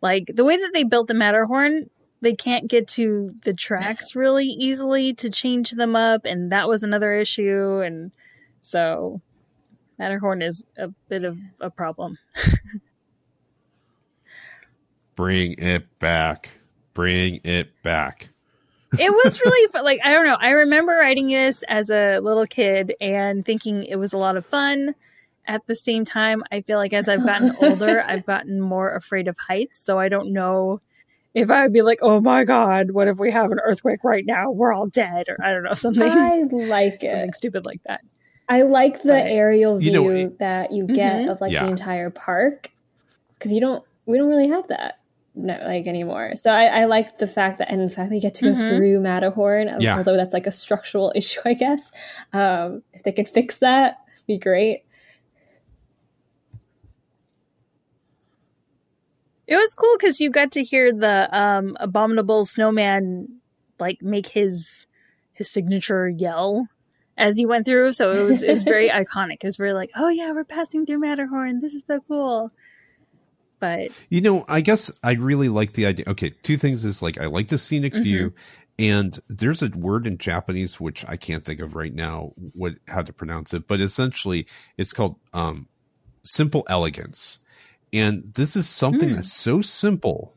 like 0.00 0.26
the 0.26 0.44
way 0.44 0.56
that 0.56 0.70
they 0.72 0.84
built 0.84 1.08
the 1.08 1.14
Matterhorn. 1.14 1.90
They 2.22 2.34
can't 2.34 2.68
get 2.68 2.88
to 2.88 3.30
the 3.44 3.52
tracks 3.52 4.16
really 4.16 4.46
easily 4.46 5.14
to 5.14 5.30
change 5.30 5.72
them 5.72 5.96
up, 5.96 6.26
and 6.26 6.52
that 6.52 6.68
was 6.68 6.84
another 6.84 7.12
issue. 7.14 7.80
And 7.84 8.12
so, 8.60 9.20
Matterhorn 9.98 10.42
is 10.42 10.64
a 10.78 10.88
bit 11.08 11.24
of 11.24 11.38
a 11.60 11.70
problem. 11.70 12.18
Bring 15.16 15.54
it 15.58 15.98
back. 15.98 16.50
Bring 16.92 17.40
it 17.42 17.82
back. 17.82 18.28
it 18.98 19.10
was 19.10 19.40
really 19.44 19.72
fun. 19.72 19.84
Like, 19.84 20.00
I 20.04 20.10
don't 20.12 20.26
know. 20.26 20.36
I 20.38 20.50
remember 20.50 20.92
writing 20.92 21.28
this 21.28 21.64
as 21.68 21.90
a 21.90 22.20
little 22.20 22.46
kid 22.46 22.94
and 23.00 23.44
thinking 23.44 23.84
it 23.84 23.96
was 23.96 24.12
a 24.12 24.18
lot 24.18 24.36
of 24.36 24.46
fun. 24.46 24.94
At 25.48 25.66
the 25.66 25.74
same 25.74 26.04
time, 26.04 26.42
I 26.52 26.60
feel 26.60 26.76
like 26.78 26.92
as 26.92 27.08
I've 27.08 27.24
gotten 27.24 27.56
older, 27.60 28.02
I've 28.02 28.26
gotten 28.26 28.60
more 28.60 28.94
afraid 28.94 29.26
of 29.26 29.36
heights. 29.38 29.78
So 29.78 29.98
I 29.98 30.08
don't 30.08 30.32
know 30.32 30.80
if 31.34 31.50
I'd 31.50 31.72
be 31.72 31.82
like, 31.82 32.00
oh 32.02 32.20
my 32.20 32.44
God, 32.44 32.90
what 32.90 33.08
if 33.08 33.18
we 33.18 33.30
have 33.30 33.52
an 33.52 33.60
earthquake 33.60 34.04
right 34.04 34.24
now? 34.24 34.50
We're 34.50 34.72
all 34.72 34.86
dead. 34.86 35.26
Or 35.28 35.36
I 35.42 35.52
don't 35.52 35.62
know, 35.62 35.74
something. 35.74 36.02
I 36.02 36.42
like 36.50 36.94
it. 37.02 37.10
Something 37.10 37.32
stupid 37.32 37.64
like 37.64 37.82
that. 37.84 38.02
I 38.48 38.62
like 38.62 39.02
the 39.02 39.08
but, 39.08 39.26
aerial 39.26 39.78
view 39.78 39.90
you 39.90 39.92
know, 39.92 40.10
it, 40.10 40.38
that 40.40 40.72
you 40.72 40.86
get 40.86 41.20
mm-hmm. 41.20 41.30
of 41.30 41.40
like 41.40 41.52
yeah. 41.52 41.64
the 41.64 41.70
entire 41.70 42.10
park. 42.10 42.70
Cause 43.38 43.52
you 43.52 43.60
don't, 43.60 43.84
we 44.06 44.16
don't 44.16 44.28
really 44.28 44.48
have 44.48 44.68
that 44.68 44.98
no 45.36 45.58
like 45.64 45.86
anymore. 45.86 46.32
So 46.36 46.50
I, 46.50 46.64
I 46.64 46.84
like 46.86 47.18
the 47.18 47.26
fact 47.26 47.58
that 47.58 47.70
and 47.70 47.88
the 47.88 47.94
fact 47.94 48.08
that 48.08 48.14
you 48.16 48.22
get 48.22 48.34
to 48.36 48.46
go 48.46 48.52
mm-hmm. 48.52 48.76
through 48.76 49.00
Matterhorn, 49.00 49.70
yeah. 49.80 49.98
although 49.98 50.16
that's 50.16 50.32
like 50.32 50.46
a 50.46 50.52
structural 50.52 51.12
issue, 51.14 51.40
I 51.44 51.54
guess. 51.54 51.92
Um, 52.32 52.82
if 52.92 53.02
they 53.02 53.12
could 53.12 53.28
fix 53.28 53.58
that, 53.58 53.98
be 54.26 54.38
great. 54.38 54.82
It 59.46 59.54
was 59.54 59.74
cool 59.74 59.94
because 59.96 60.18
you 60.18 60.30
got 60.30 60.50
to 60.52 60.64
hear 60.64 60.92
the 60.92 61.28
um, 61.30 61.76
abominable 61.78 62.44
snowman 62.44 63.40
like 63.78 64.02
make 64.02 64.26
his 64.26 64.86
his 65.34 65.52
signature 65.52 66.08
yell 66.08 66.66
as 67.16 67.36
he 67.36 67.46
went 67.46 67.64
through. 67.64 67.92
So 67.92 68.10
it 68.10 68.24
was 68.24 68.42
it 68.42 68.50
was 68.50 68.62
very 68.62 68.88
iconic 69.04 69.34
because 69.40 69.58
we're 69.58 69.74
like, 69.74 69.90
oh 69.94 70.08
yeah, 70.08 70.32
we're 70.32 70.44
passing 70.44 70.86
through 70.86 70.98
Matterhorn. 70.98 71.60
This 71.60 71.74
is 71.74 71.84
so 71.86 72.00
cool 72.08 72.50
but 73.58 73.90
you 74.08 74.20
know 74.20 74.44
i 74.48 74.60
guess 74.60 74.90
i 75.02 75.12
really 75.12 75.48
like 75.48 75.72
the 75.72 75.86
idea 75.86 76.04
okay 76.08 76.30
two 76.42 76.56
things 76.56 76.84
is 76.84 77.02
like 77.02 77.18
i 77.18 77.26
like 77.26 77.48
the 77.48 77.58
scenic 77.58 77.92
mm-hmm. 77.92 78.02
view 78.02 78.34
and 78.78 79.20
there's 79.28 79.62
a 79.62 79.68
word 79.68 80.06
in 80.06 80.18
japanese 80.18 80.80
which 80.80 81.04
i 81.08 81.16
can't 81.16 81.44
think 81.44 81.60
of 81.60 81.74
right 81.74 81.94
now 81.94 82.32
what 82.52 82.74
how 82.88 83.02
to 83.02 83.12
pronounce 83.12 83.54
it 83.54 83.66
but 83.66 83.80
essentially 83.80 84.46
it's 84.76 84.92
called 84.92 85.16
um 85.32 85.68
simple 86.22 86.64
elegance 86.68 87.38
and 87.92 88.32
this 88.34 88.56
is 88.56 88.68
something 88.68 89.10
mm. 89.10 89.14
that's 89.14 89.32
so 89.32 89.60
simple 89.60 90.34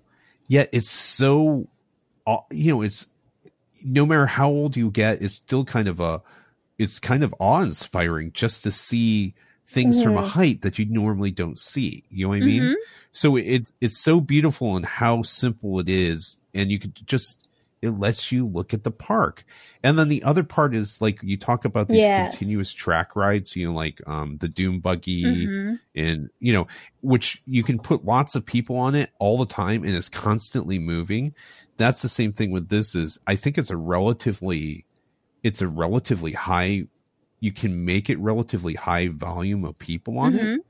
yet 0.47 0.69
it's 0.71 0.89
so 0.89 1.67
uh, 2.27 2.37
you 2.51 2.71
know 2.71 2.81
it's 2.81 3.07
no 3.83 4.05
matter 4.05 4.27
how 4.27 4.47
old 4.47 4.77
you 4.77 4.91
get 4.91 5.21
it's 5.21 5.35
still 5.35 5.65
kind 5.65 5.87
of 5.87 5.99
a 5.99 6.21
it's 6.77 6.99
kind 6.99 7.23
of 7.23 7.33
awe 7.39 7.61
inspiring 7.61 8.31
just 8.31 8.63
to 8.63 8.71
see 8.71 9.33
things 9.69 9.97
mm-hmm. 9.97 10.03
from 10.03 10.17
a 10.17 10.21
mm-hmm. 10.21 10.29
height 10.29 10.61
that 10.61 10.79
you 10.79 10.85
normally 10.85 11.31
don't 11.31 11.59
see. 11.59 12.03
You 12.09 12.25
know 12.25 12.29
what 12.29 12.37
I 12.37 12.45
mean? 12.45 12.63
Mm-hmm. 12.63 12.73
So 13.11 13.35
it 13.35 13.71
it's 13.79 13.97
so 13.97 14.19
beautiful 14.19 14.75
and 14.75 14.85
how 14.85 15.21
simple 15.21 15.79
it 15.79 15.87
is, 15.87 16.37
and 16.53 16.71
you 16.71 16.79
could 16.79 16.95
just 17.05 17.47
it 17.81 17.91
lets 17.91 18.31
you 18.31 18.45
look 18.45 18.73
at 18.73 18.83
the 18.83 18.91
park. 18.91 19.45
And 19.83 19.97
then 19.97 20.09
the 20.09 20.23
other 20.23 20.43
part 20.43 20.75
is 20.75 20.99
like 20.99 21.21
you 21.23 21.37
talk 21.37 21.63
about 21.63 21.87
these 21.87 21.99
yes. 21.99 22.31
continuous 22.31 22.73
track 22.73 23.15
rides, 23.15 23.55
you 23.55 23.67
know, 23.67 23.73
like 23.73 24.05
um 24.07 24.37
the 24.37 24.49
Doom 24.49 24.79
buggy 24.79 25.23
mm-hmm. 25.23 25.75
and 25.95 26.29
you 26.39 26.51
know, 26.51 26.67
which 27.01 27.41
you 27.45 27.63
can 27.63 27.79
put 27.79 28.03
lots 28.03 28.35
of 28.35 28.45
people 28.45 28.75
on 28.75 28.95
it 28.95 29.11
all 29.19 29.37
the 29.37 29.45
time 29.45 29.83
and 29.83 29.95
it's 29.95 30.09
constantly 30.09 30.79
moving. 30.79 31.33
That's 31.77 32.01
the 32.01 32.09
same 32.09 32.33
thing 32.33 32.51
with 32.51 32.69
this 32.69 32.95
is 32.95 33.19
I 33.27 33.35
think 33.35 33.57
it's 33.57 33.69
a 33.69 33.77
relatively 33.77 34.85
it's 35.43 35.61
a 35.61 35.67
relatively 35.67 36.33
high 36.33 36.87
you 37.39 37.51
can 37.51 37.85
make 37.85 38.09
it 38.09 38.19
relatively 38.19 38.75
high 38.75 39.07
volume 39.07 39.65
of 39.65 39.77
people 39.79 40.17
on 40.19 40.33
mm-hmm. 40.33 40.45
it 40.45 40.61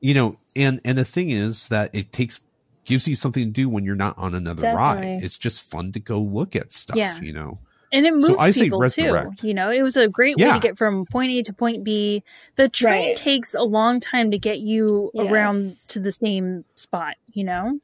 you 0.00 0.14
know 0.14 0.36
and 0.56 0.80
and 0.84 0.98
the 0.98 1.04
thing 1.04 1.30
is 1.30 1.68
that 1.68 1.94
it 1.94 2.12
takes 2.12 2.40
gives 2.84 3.08
you 3.08 3.14
something 3.14 3.44
to 3.44 3.50
do 3.50 3.68
when 3.68 3.84
you're 3.84 3.94
not 3.94 4.16
on 4.18 4.34
another 4.34 4.62
Definitely. 4.62 5.12
ride 5.12 5.24
it's 5.24 5.38
just 5.38 5.62
fun 5.70 5.92
to 5.92 6.00
go 6.00 6.20
look 6.20 6.54
at 6.54 6.72
stuff 6.72 6.96
yeah. 6.96 7.18
you 7.20 7.32
know 7.32 7.58
and 7.94 8.06
it 8.06 8.12
moves 8.12 8.26
so 8.26 8.40
I 8.40 8.50
people 8.50 8.90
too. 8.90 9.30
You 9.42 9.54
know, 9.54 9.70
it 9.70 9.82
was 9.82 9.96
a 9.96 10.08
great 10.08 10.34
yeah. 10.36 10.48
way 10.48 10.54
to 10.54 10.60
get 10.60 10.76
from 10.76 11.06
point 11.06 11.30
A 11.30 11.42
to 11.44 11.52
point 11.52 11.84
B. 11.84 12.24
The 12.56 12.68
train 12.68 13.06
right. 13.06 13.16
takes 13.16 13.54
a 13.54 13.62
long 13.62 14.00
time 14.00 14.32
to 14.32 14.38
get 14.38 14.58
you 14.58 15.12
yes. 15.14 15.30
around 15.30 15.72
to 15.90 16.00
the 16.00 16.10
same 16.10 16.64
spot. 16.74 17.14
You 17.32 17.44
know. 17.44 17.78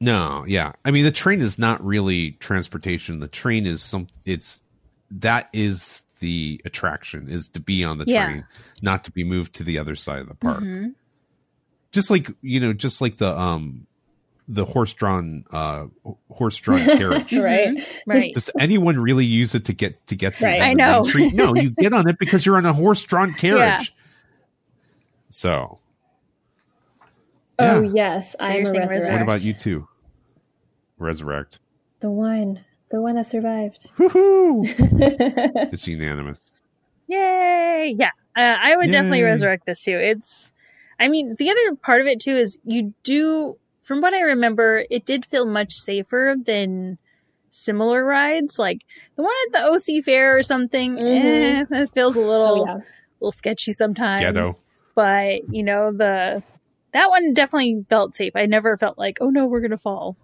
No, 0.00 0.44
yeah. 0.46 0.72
I 0.84 0.92
mean, 0.92 1.04
the 1.04 1.10
train 1.10 1.40
is 1.40 1.58
not 1.58 1.84
really 1.84 2.32
transportation. 2.32 3.18
The 3.18 3.26
train 3.26 3.66
is 3.66 3.82
some. 3.82 4.06
It's 4.24 4.62
that 5.10 5.48
is 5.52 6.04
the 6.22 6.60
attraction 6.64 7.28
is 7.28 7.48
to 7.48 7.60
be 7.60 7.82
on 7.82 7.98
the 7.98 8.04
yeah. 8.06 8.24
train, 8.24 8.44
not 8.80 9.02
to 9.04 9.10
be 9.10 9.24
moved 9.24 9.56
to 9.56 9.64
the 9.64 9.76
other 9.76 9.96
side 9.96 10.20
of 10.20 10.28
the 10.28 10.36
park. 10.36 10.60
Mm-hmm. 10.60 10.90
Just 11.90 12.10
like 12.10 12.30
you 12.40 12.60
know, 12.60 12.72
just 12.72 13.00
like 13.00 13.16
the 13.16 13.36
um 13.36 13.88
the 14.46 14.64
horse 14.64 14.94
drawn 14.94 15.44
uh 15.50 15.86
horse 16.30 16.56
drawn 16.58 16.78
carriage. 16.84 17.32
right. 17.32 18.02
Right. 18.06 18.32
Does 18.32 18.50
anyone 18.56 19.00
really 19.00 19.26
use 19.26 19.56
it 19.56 19.64
to 19.64 19.72
get 19.72 20.06
to 20.06 20.14
get 20.14 20.38
to 20.38 20.46
right. 20.46 20.62
I 20.62 20.74
know. 20.74 21.02
No, 21.32 21.56
you 21.56 21.70
get 21.70 21.92
on 21.92 22.08
it 22.08 22.18
because 22.20 22.46
you're 22.46 22.56
on 22.56 22.66
a 22.66 22.72
horse 22.72 23.04
drawn 23.04 23.34
carriage. 23.34 23.58
Yeah. 23.58 23.82
So 25.28 25.80
Oh 27.58 27.80
yes, 27.80 28.32
so 28.32 28.38
I'm 28.40 28.64
a 28.64 28.70
resurrect. 28.70 29.12
What 29.12 29.22
about 29.22 29.42
you 29.42 29.54
too? 29.54 29.88
Resurrect. 30.98 31.58
The 31.98 32.10
one. 32.10 32.60
The 32.92 33.00
one 33.00 33.14
that 33.14 33.26
survived. 33.26 33.88
it's 33.98 35.88
unanimous. 35.88 36.50
Yay! 37.08 37.96
Yeah, 37.98 38.10
uh, 38.36 38.58
I 38.60 38.76
would 38.76 38.86
Yay. 38.86 38.92
definitely 38.92 39.22
resurrect 39.22 39.64
this 39.66 39.82
too. 39.82 39.96
It's, 39.96 40.52
I 41.00 41.08
mean, 41.08 41.34
the 41.38 41.50
other 41.50 41.74
part 41.76 42.02
of 42.02 42.06
it 42.06 42.20
too 42.20 42.36
is 42.36 42.58
you 42.64 42.92
do, 43.02 43.56
from 43.82 44.02
what 44.02 44.12
I 44.12 44.20
remember, 44.20 44.84
it 44.90 45.06
did 45.06 45.24
feel 45.24 45.46
much 45.46 45.72
safer 45.72 46.36
than 46.38 46.98
similar 47.48 48.04
rides, 48.04 48.58
like 48.58 48.84
the 49.16 49.22
one 49.22 49.32
at 49.46 49.52
the 49.52 49.96
OC 49.98 50.04
Fair 50.04 50.36
or 50.36 50.42
something. 50.42 50.96
Mm-hmm. 50.96 51.26
Eh, 51.26 51.64
that 51.70 51.94
feels 51.94 52.16
a 52.16 52.20
little, 52.20 52.62
oh, 52.62 52.66
yeah. 52.66 52.78
little 53.20 53.32
sketchy 53.32 53.72
sometimes. 53.72 54.20
Ghetto. 54.20 54.52
But 54.94 55.48
you 55.48 55.62
know 55.62 55.92
the 55.92 56.42
that 56.92 57.08
one 57.08 57.32
definitely 57.32 57.86
felt 57.88 58.14
safe. 58.14 58.32
I 58.36 58.44
never 58.44 58.76
felt 58.76 58.98
like, 58.98 59.16
oh 59.22 59.30
no, 59.30 59.46
we're 59.46 59.60
gonna 59.62 59.78
fall. 59.78 60.18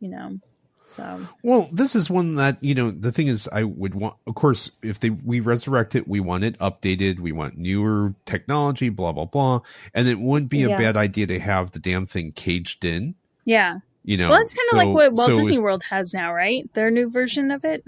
You 0.00 0.10
know. 0.10 0.38
So 0.86 1.26
well, 1.42 1.68
this 1.72 1.96
is 1.96 2.10
one 2.10 2.34
that 2.36 2.62
you 2.62 2.74
know. 2.74 2.90
The 2.90 3.10
thing 3.10 3.26
is, 3.26 3.48
I 3.50 3.64
would 3.64 3.94
want, 3.94 4.16
of 4.26 4.34
course, 4.34 4.70
if 4.82 5.00
they 5.00 5.10
we 5.10 5.40
resurrect 5.40 5.94
it, 5.94 6.06
we 6.06 6.20
want 6.20 6.44
it 6.44 6.58
updated. 6.58 7.20
We 7.20 7.32
want 7.32 7.56
newer 7.56 8.14
technology, 8.26 8.90
blah 8.90 9.12
blah 9.12 9.24
blah, 9.24 9.60
and 9.94 10.06
it 10.06 10.20
wouldn't 10.20 10.50
be 10.50 10.62
a 10.62 10.68
bad 10.68 10.96
idea 10.96 11.26
to 11.26 11.40
have 11.40 11.70
the 11.70 11.78
damn 11.78 12.06
thing 12.06 12.32
caged 12.32 12.84
in. 12.84 13.14
Yeah, 13.46 13.78
you 14.04 14.18
know, 14.18 14.28
well, 14.28 14.42
it's 14.42 14.52
kind 14.52 14.68
of 14.72 14.78
so, 14.78 14.86
like 14.86 14.94
what 14.94 15.12
Walt 15.14 15.28
so 15.30 15.36
Disney 15.36 15.56
if, 15.56 15.62
World 15.62 15.84
has 15.84 16.12
now, 16.12 16.32
right? 16.32 16.72
Their 16.74 16.90
new 16.90 17.10
version 17.10 17.50
of 17.50 17.64
it. 17.64 17.82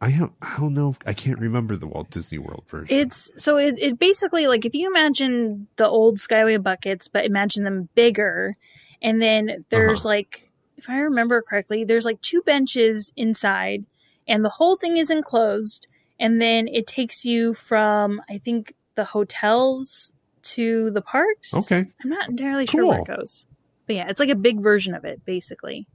I 0.00 0.10
don't, 0.10 0.32
I 0.42 0.56
don't 0.58 0.74
know. 0.74 0.96
I 1.06 1.12
can't 1.12 1.38
remember 1.38 1.76
the 1.76 1.86
Walt 1.86 2.10
Disney 2.10 2.38
World 2.38 2.64
version. 2.66 2.96
It's 2.98 3.30
so 3.36 3.56
it, 3.58 3.76
it 3.78 3.98
basically 3.98 4.48
like 4.48 4.64
if 4.64 4.74
you 4.74 4.88
imagine 4.88 5.68
the 5.76 5.86
old 5.86 6.16
Skyway 6.16 6.60
buckets, 6.60 7.06
but 7.06 7.24
imagine 7.24 7.62
them 7.62 7.88
bigger, 7.94 8.56
and 9.00 9.22
then 9.22 9.64
there's 9.68 10.00
uh-huh. 10.00 10.08
like 10.08 10.49
if 10.80 10.88
I 10.88 10.98
remember 11.00 11.42
correctly, 11.42 11.84
there's 11.84 12.06
like 12.06 12.20
two 12.22 12.40
benches 12.42 13.12
inside 13.16 13.86
and 14.26 14.44
the 14.44 14.48
whole 14.48 14.76
thing 14.76 14.96
is 14.96 15.10
enclosed. 15.10 15.86
And 16.18 16.40
then 16.40 16.68
it 16.68 16.86
takes 16.86 17.24
you 17.24 17.54
from, 17.54 18.20
I 18.28 18.38
think, 18.38 18.74
the 18.94 19.04
hotels 19.04 20.12
to 20.42 20.90
the 20.90 21.02
parks. 21.02 21.54
Okay. 21.54 21.86
I'm 22.02 22.10
not 22.10 22.28
entirely 22.28 22.66
cool. 22.66 22.80
sure 22.80 22.86
where 22.86 23.00
it 23.00 23.06
goes. 23.06 23.46
But 23.86 23.96
yeah, 23.96 24.08
it's 24.08 24.20
like 24.20 24.28
a 24.28 24.34
big 24.34 24.60
version 24.60 24.94
of 24.94 25.04
it, 25.04 25.24
basically. 25.24 25.86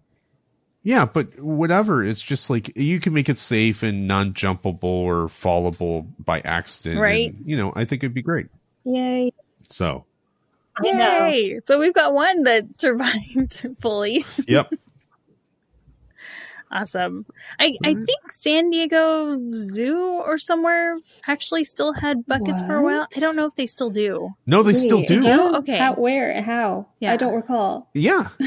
Yeah, 0.83 1.05
but 1.05 1.39
whatever. 1.39 2.03
It's 2.03 2.21
just 2.21 2.49
like 2.49 2.75
you 2.75 2.99
can 2.99 3.13
make 3.13 3.29
it 3.29 3.37
safe 3.37 3.83
and 3.83 4.07
non-jumpable 4.07 4.83
or 4.83 5.27
fallable 5.27 6.07
by 6.19 6.41
accident. 6.41 6.99
Right. 6.99 7.33
And, 7.33 7.43
you 7.45 7.57
know, 7.57 7.73
I 7.75 7.85
think 7.85 8.03
it'd 8.03 8.13
be 8.13 8.21
great. 8.21 8.47
Yay. 8.83 9.31
So. 9.69 10.05
Yay! 10.83 11.59
So 11.63 11.79
we've 11.79 11.93
got 11.93 12.13
one 12.13 12.43
that 12.43 12.79
survived 12.79 13.65
fully. 13.81 14.25
Yep. 14.47 14.73
awesome. 16.71 17.25
I, 17.59 17.73
I 17.83 17.93
mm-hmm. 17.93 18.03
think 18.03 18.31
San 18.31 18.69
Diego 18.69 19.39
Zoo 19.53 20.21
or 20.25 20.37
somewhere 20.37 20.97
actually 21.27 21.63
still 21.63 21.93
had 21.93 22.25
buckets 22.25 22.61
what? 22.61 22.67
for 22.67 22.75
a 22.75 22.81
while. 22.81 23.07
I 23.15 23.19
don't 23.19 23.35
know 23.35 23.45
if 23.45 23.55
they 23.55 23.67
still 23.67 23.89
do. 23.89 24.31
No, 24.45 24.63
they 24.63 24.73
Wait, 24.73 24.79
still 24.79 25.01
do. 25.01 25.21
do? 25.21 25.55
Okay. 25.57 25.77
How, 25.77 25.93
where? 25.93 26.41
How? 26.41 26.87
Yeah. 26.99 27.13
I 27.13 27.17
don't 27.17 27.33
recall. 27.33 27.89
Yeah. 27.93 28.29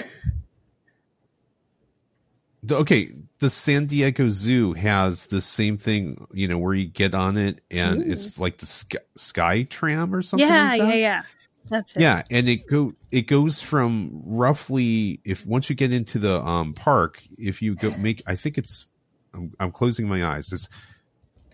okay, 2.71 3.13
the 3.39 3.51
San 3.51 3.87
Diego 3.87 4.29
Zoo 4.29 4.73
has 4.75 5.29
the 5.29 5.41
same 5.41 5.79
thing, 5.79 6.27
you 6.33 6.49
know, 6.49 6.59
where 6.59 6.75
you 6.75 6.87
get 6.87 7.15
on 7.15 7.37
it 7.37 7.61
and 7.71 8.03
Ooh. 8.03 8.11
it's 8.11 8.39
like 8.39 8.59
the 8.59 8.67
sky, 8.67 8.99
sky, 9.17 9.63
tram 9.65 10.15
or 10.15 10.23
something. 10.23 10.49
Yeah, 10.49 10.71
like 10.71 10.81
yeah, 10.81 10.95
yeah. 10.95 11.23
That's 11.71 11.97
it. 11.97 12.03
Yeah, 12.03 12.23
and 12.31 12.49
it 12.49 12.67
go 12.67 12.95
it 13.11 13.23
goes 13.23 13.61
from 13.61 14.23
roughly 14.25 15.21
if 15.25 15.47
once 15.47 15.71
you 15.71 15.77
get 15.77 15.93
into 15.93 16.19
the 16.19 16.43
um 16.43 16.75
park, 16.75 17.23
if 17.37 17.63
you 17.63 17.75
go 17.75 17.97
make 17.97 18.23
I 18.27 18.37
think 18.37 18.59
it's 18.59 18.87
I'm, 19.35 19.53
I'm 19.61 19.73
closing 19.73 20.09
my 20.09 20.25
eyes. 20.25 20.53
It's 20.53 20.69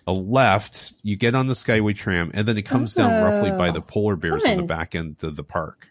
a 0.06 0.12
left, 0.12 0.92
you 1.02 1.16
get 1.16 1.34
on 1.34 1.46
the 1.46 1.54
Skyway 1.54 1.96
tram, 1.96 2.30
and 2.34 2.46
then 2.46 2.58
it 2.58 2.62
comes 2.62 2.96
oh, 2.96 3.02
down 3.02 3.22
roughly 3.22 3.50
by 3.50 3.70
the 3.70 3.80
oh, 3.80 3.82
polar 3.82 4.16
bears 4.16 4.44
on 4.44 4.58
the 4.58 4.62
back 4.62 4.94
end 4.94 5.22
of 5.24 5.36
the 5.36 5.44
park. 5.44 5.88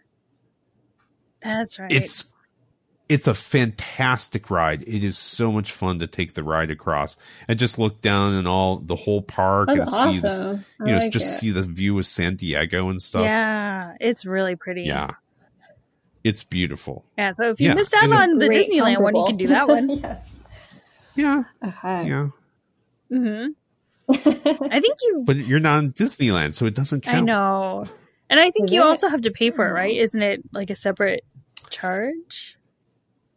That's 1.41 1.79
right. 1.79 1.91
It's 1.91 2.32
it's 3.09 3.27
a 3.27 3.33
fantastic 3.33 4.49
ride. 4.49 4.81
It 4.83 5.03
is 5.03 5.17
so 5.17 5.51
much 5.51 5.71
fun 5.71 5.99
to 5.99 6.07
take 6.07 6.33
the 6.33 6.43
ride 6.43 6.71
across 6.71 7.17
and 7.47 7.59
just 7.59 7.77
look 7.77 8.01
down 8.01 8.33
and 8.33 8.47
all 8.47 8.77
the 8.77 8.95
whole 8.95 9.21
park 9.21 9.67
That's 9.67 9.79
and 9.79 9.89
awesome. 9.89 10.13
see 10.13 10.19
this, 10.19 10.65
you 10.79 10.85
know, 10.85 10.97
like 10.97 11.11
just 11.11 11.35
it. 11.35 11.39
see 11.39 11.51
the 11.51 11.61
view 11.61 11.97
of 11.99 12.05
San 12.05 12.35
Diego 12.35 12.89
and 12.89 13.01
stuff. 13.01 13.23
Yeah, 13.23 13.95
it's 13.99 14.25
really 14.25 14.55
pretty. 14.55 14.83
Yeah. 14.83 15.11
It's 16.23 16.43
beautiful. 16.45 17.03
Yeah, 17.17 17.31
so 17.31 17.49
if 17.49 17.59
you 17.59 17.67
yeah. 17.67 17.73
missed 17.73 17.93
out 17.93 18.11
on 18.11 18.37
the 18.37 18.47
Disneyland 18.47 19.01
one, 19.01 19.15
you 19.15 19.25
can 19.25 19.37
do 19.37 19.47
that 19.47 19.67
one. 19.67 19.89
yes. 20.01 20.29
Yeah. 21.15 21.43
Okay. 21.63 22.07
Yeah. 22.07 22.29
Mhm. 23.11 23.49
I 24.09 24.79
think 24.79 24.97
you 25.01 25.23
But 25.25 25.37
you're 25.37 25.59
not 25.59 25.83
in 25.83 25.93
Disneyland, 25.93 26.53
so 26.53 26.65
it 26.65 26.75
doesn't 26.75 27.01
count. 27.01 27.17
I 27.17 27.21
know. 27.21 27.85
And 28.29 28.39
I 28.39 28.51
think 28.51 28.69
Is 28.69 28.73
you 28.73 28.81
it? 28.81 28.85
also 28.85 29.09
have 29.09 29.21
to 29.21 29.31
pay 29.31 29.51
for 29.51 29.67
it, 29.67 29.73
right? 29.73 29.95
Isn't 29.95 30.21
it 30.21 30.41
like 30.53 30.69
a 30.69 30.75
separate 30.75 31.25
charge? 31.69 32.57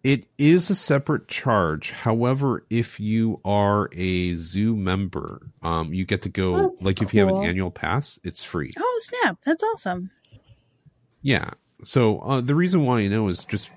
It 0.07 0.29
is 0.39 0.71
a 0.71 0.77
separate 0.77 1.27
charge. 1.27 1.91
However, 1.91 2.65
if 2.71 3.01
you 3.01 3.41
are 3.45 3.91
a 3.93 4.37
zoo 4.37 4.77
member, 4.77 5.51
um, 5.63 5.93
you 5.93 6.05
get 6.05 6.23
to 6.23 6.29
go. 6.29 6.69
That's 6.69 6.85
like 6.85 7.03
if 7.03 7.13
you 7.13 7.27
have 7.27 7.35
an 7.35 7.43
annual 7.43 7.73
pass, 7.73 8.17
it's 8.23 8.45
free. 8.45 8.73
Oh 8.79 9.01
snap! 9.01 9.39
That's 9.45 9.65
awesome. 9.65 10.13
Yeah. 11.23 11.51
So 11.83 12.21
uh, 12.21 12.41
the 12.41 12.55
reason 12.55 12.87
why 12.87 13.01
I 13.01 13.09
know 13.09 13.27
is 13.27 13.43
just 13.43 13.69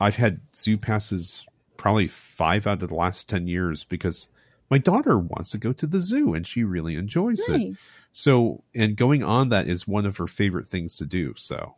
I've 0.00 0.16
had 0.16 0.40
zoo 0.56 0.78
passes 0.78 1.46
probably 1.76 2.06
five 2.06 2.66
out 2.66 2.82
of 2.82 2.88
the 2.88 2.94
last 2.94 3.28
ten 3.28 3.46
years 3.46 3.84
because 3.84 4.28
my 4.70 4.78
daughter 4.78 5.18
wants 5.18 5.50
to 5.50 5.58
go 5.58 5.74
to 5.74 5.86
the 5.86 6.00
zoo 6.00 6.32
and 6.32 6.46
she 6.46 6.64
really 6.64 6.94
enjoys 6.94 7.46
nice. 7.50 7.88
it. 7.88 7.92
So 8.12 8.64
and 8.74 8.96
going 8.96 9.22
on 9.22 9.50
that 9.50 9.68
is 9.68 9.86
one 9.86 10.06
of 10.06 10.16
her 10.16 10.26
favorite 10.26 10.68
things 10.68 10.96
to 10.96 11.04
do. 11.04 11.34
So 11.36 11.74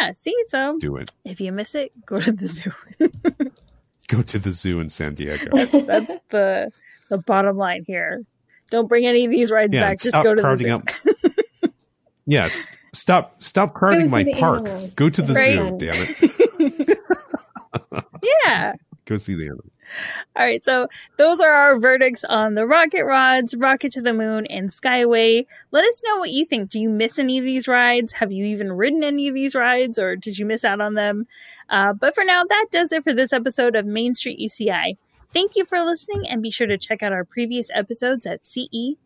yeah, 0.00 0.12
see, 0.12 0.34
so 0.46 0.78
do 0.78 0.96
it. 0.96 1.10
If 1.24 1.40
you 1.40 1.52
miss 1.52 1.74
it, 1.74 1.92
go 2.04 2.20
to 2.20 2.32
the 2.32 2.46
zoo. 2.46 2.72
go 4.08 4.22
to 4.22 4.38
the 4.38 4.52
zoo 4.52 4.80
in 4.80 4.88
San 4.88 5.14
Diego. 5.14 5.50
That's, 5.54 5.86
that's, 5.86 6.12
the 6.30 6.72
the 7.08 7.18
bottom 7.18 7.56
line 7.56 7.84
here. 7.86 8.22
Don't 8.70 8.88
bring 8.88 9.04
any 9.04 9.24
of 9.24 9.30
these 9.30 9.50
rides 9.50 9.74
yeah, 9.74 9.82
back. 9.82 10.00
Just 10.00 10.14
go 10.22 10.34
to 10.34 10.42
the 10.42 10.56
zoo. 10.56 10.70
Up. 10.70 10.88
yes, 12.26 12.66
stop 12.92 13.42
stop 13.42 13.74
crowding 13.74 14.10
my 14.10 14.24
park. 14.38 14.68
Animals. 14.68 14.90
Go 14.90 15.10
to 15.10 15.22
the 15.22 15.34
right. 15.34 15.54
zoo, 15.54 15.76
damn 15.78 15.94
it. 15.94 16.98
yeah. 18.44 18.74
Go 19.06 19.16
see 19.16 19.34
the 19.34 19.46
animals. 19.46 19.70
All 20.36 20.44
right, 20.44 20.64
so 20.64 20.88
those 21.16 21.40
are 21.40 21.50
our 21.50 21.78
verdicts 21.78 22.24
on 22.24 22.54
the 22.54 22.66
rocket 22.66 23.04
rods, 23.04 23.54
Rocket 23.56 23.92
to 23.92 24.02
the 24.02 24.14
Moon, 24.14 24.46
and 24.46 24.68
Skyway. 24.68 25.44
Let 25.70 25.84
us 25.84 26.02
know 26.06 26.18
what 26.18 26.30
you 26.30 26.44
think. 26.44 26.70
Do 26.70 26.80
you 26.80 26.88
miss 26.88 27.18
any 27.18 27.38
of 27.38 27.44
these 27.44 27.68
rides? 27.68 28.12
Have 28.14 28.32
you 28.32 28.44
even 28.46 28.72
ridden 28.72 29.04
any 29.04 29.28
of 29.28 29.34
these 29.34 29.54
rides, 29.54 29.98
or 29.98 30.16
did 30.16 30.38
you 30.38 30.46
miss 30.46 30.64
out 30.64 30.80
on 30.80 30.94
them? 30.94 31.26
Uh, 31.68 31.92
but 31.92 32.14
for 32.14 32.24
now, 32.24 32.44
that 32.44 32.66
does 32.70 32.92
it 32.92 33.04
for 33.04 33.12
this 33.12 33.32
episode 33.32 33.76
of 33.76 33.86
Main 33.86 34.14
Street 34.14 34.38
UCI. 34.40 34.96
Thank 35.32 35.54
you 35.54 35.64
for 35.64 35.80
listening, 35.84 36.26
and 36.28 36.42
be 36.42 36.50
sure 36.50 36.66
to 36.66 36.76
check 36.76 37.04
out 37.04 37.12
our 37.12 37.24
previous 37.24 37.68
episodes 37.72 38.26
at 38.26 38.44
ce.uci. 38.44 38.98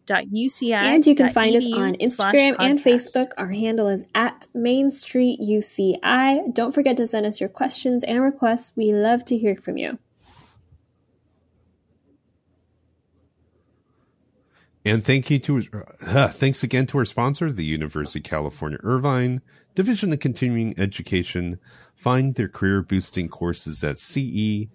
And 0.72 1.06
you 1.06 1.14
can 1.14 1.28
find 1.28 1.54
us 1.54 1.64
on 1.74 1.96
Instagram 1.96 2.56
and 2.58 2.78
Facebook. 2.78 3.32
Our 3.36 3.50
handle 3.50 3.88
is 3.88 4.04
at 4.14 4.46
Main 4.54 4.90
Street 4.90 5.38
UCI. 5.40 6.54
Don't 6.54 6.72
forget 6.72 6.96
to 6.96 7.06
send 7.06 7.26
us 7.26 7.40
your 7.40 7.50
questions 7.50 8.04
and 8.04 8.22
requests. 8.22 8.72
We 8.74 8.94
love 8.94 9.26
to 9.26 9.36
hear 9.36 9.54
from 9.54 9.76
you. 9.76 9.98
And 14.84 15.02
thank 15.02 15.30
you 15.30 15.38
to 15.40 15.62
uh, 16.06 16.28
thanks 16.28 16.62
again 16.62 16.86
to 16.88 16.98
our 16.98 17.06
sponsor, 17.06 17.50
the 17.50 17.64
University 17.64 18.18
of 18.18 18.24
California 18.24 18.78
Irvine 18.82 19.40
Division 19.74 20.12
of 20.12 20.20
Continuing 20.20 20.78
Education. 20.78 21.58
Find 21.94 22.34
their 22.34 22.48
career 22.48 22.82
boosting 22.82 23.28
courses 23.28 23.82
at 23.82 23.98
ce.uci.edu. 23.98 24.68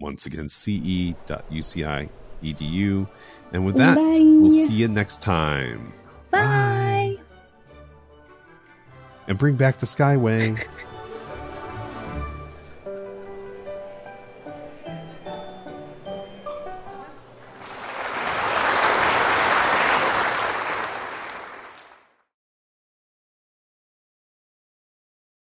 Once 0.00 0.26
again, 0.26 0.48
ce.uci.edu. 0.48 1.18
And 3.52 3.64
with 3.64 3.76
that, 3.76 3.94
Bye. 3.94 4.02
we'll 4.02 4.52
see 4.52 4.72
you 4.72 4.88
next 4.88 5.22
time. 5.22 5.92
Bye. 6.30 6.40
Bye. 6.40 7.16
And 9.28 9.38
bring 9.38 9.54
back 9.54 9.78
the 9.78 9.86
Skyway. 9.86 10.66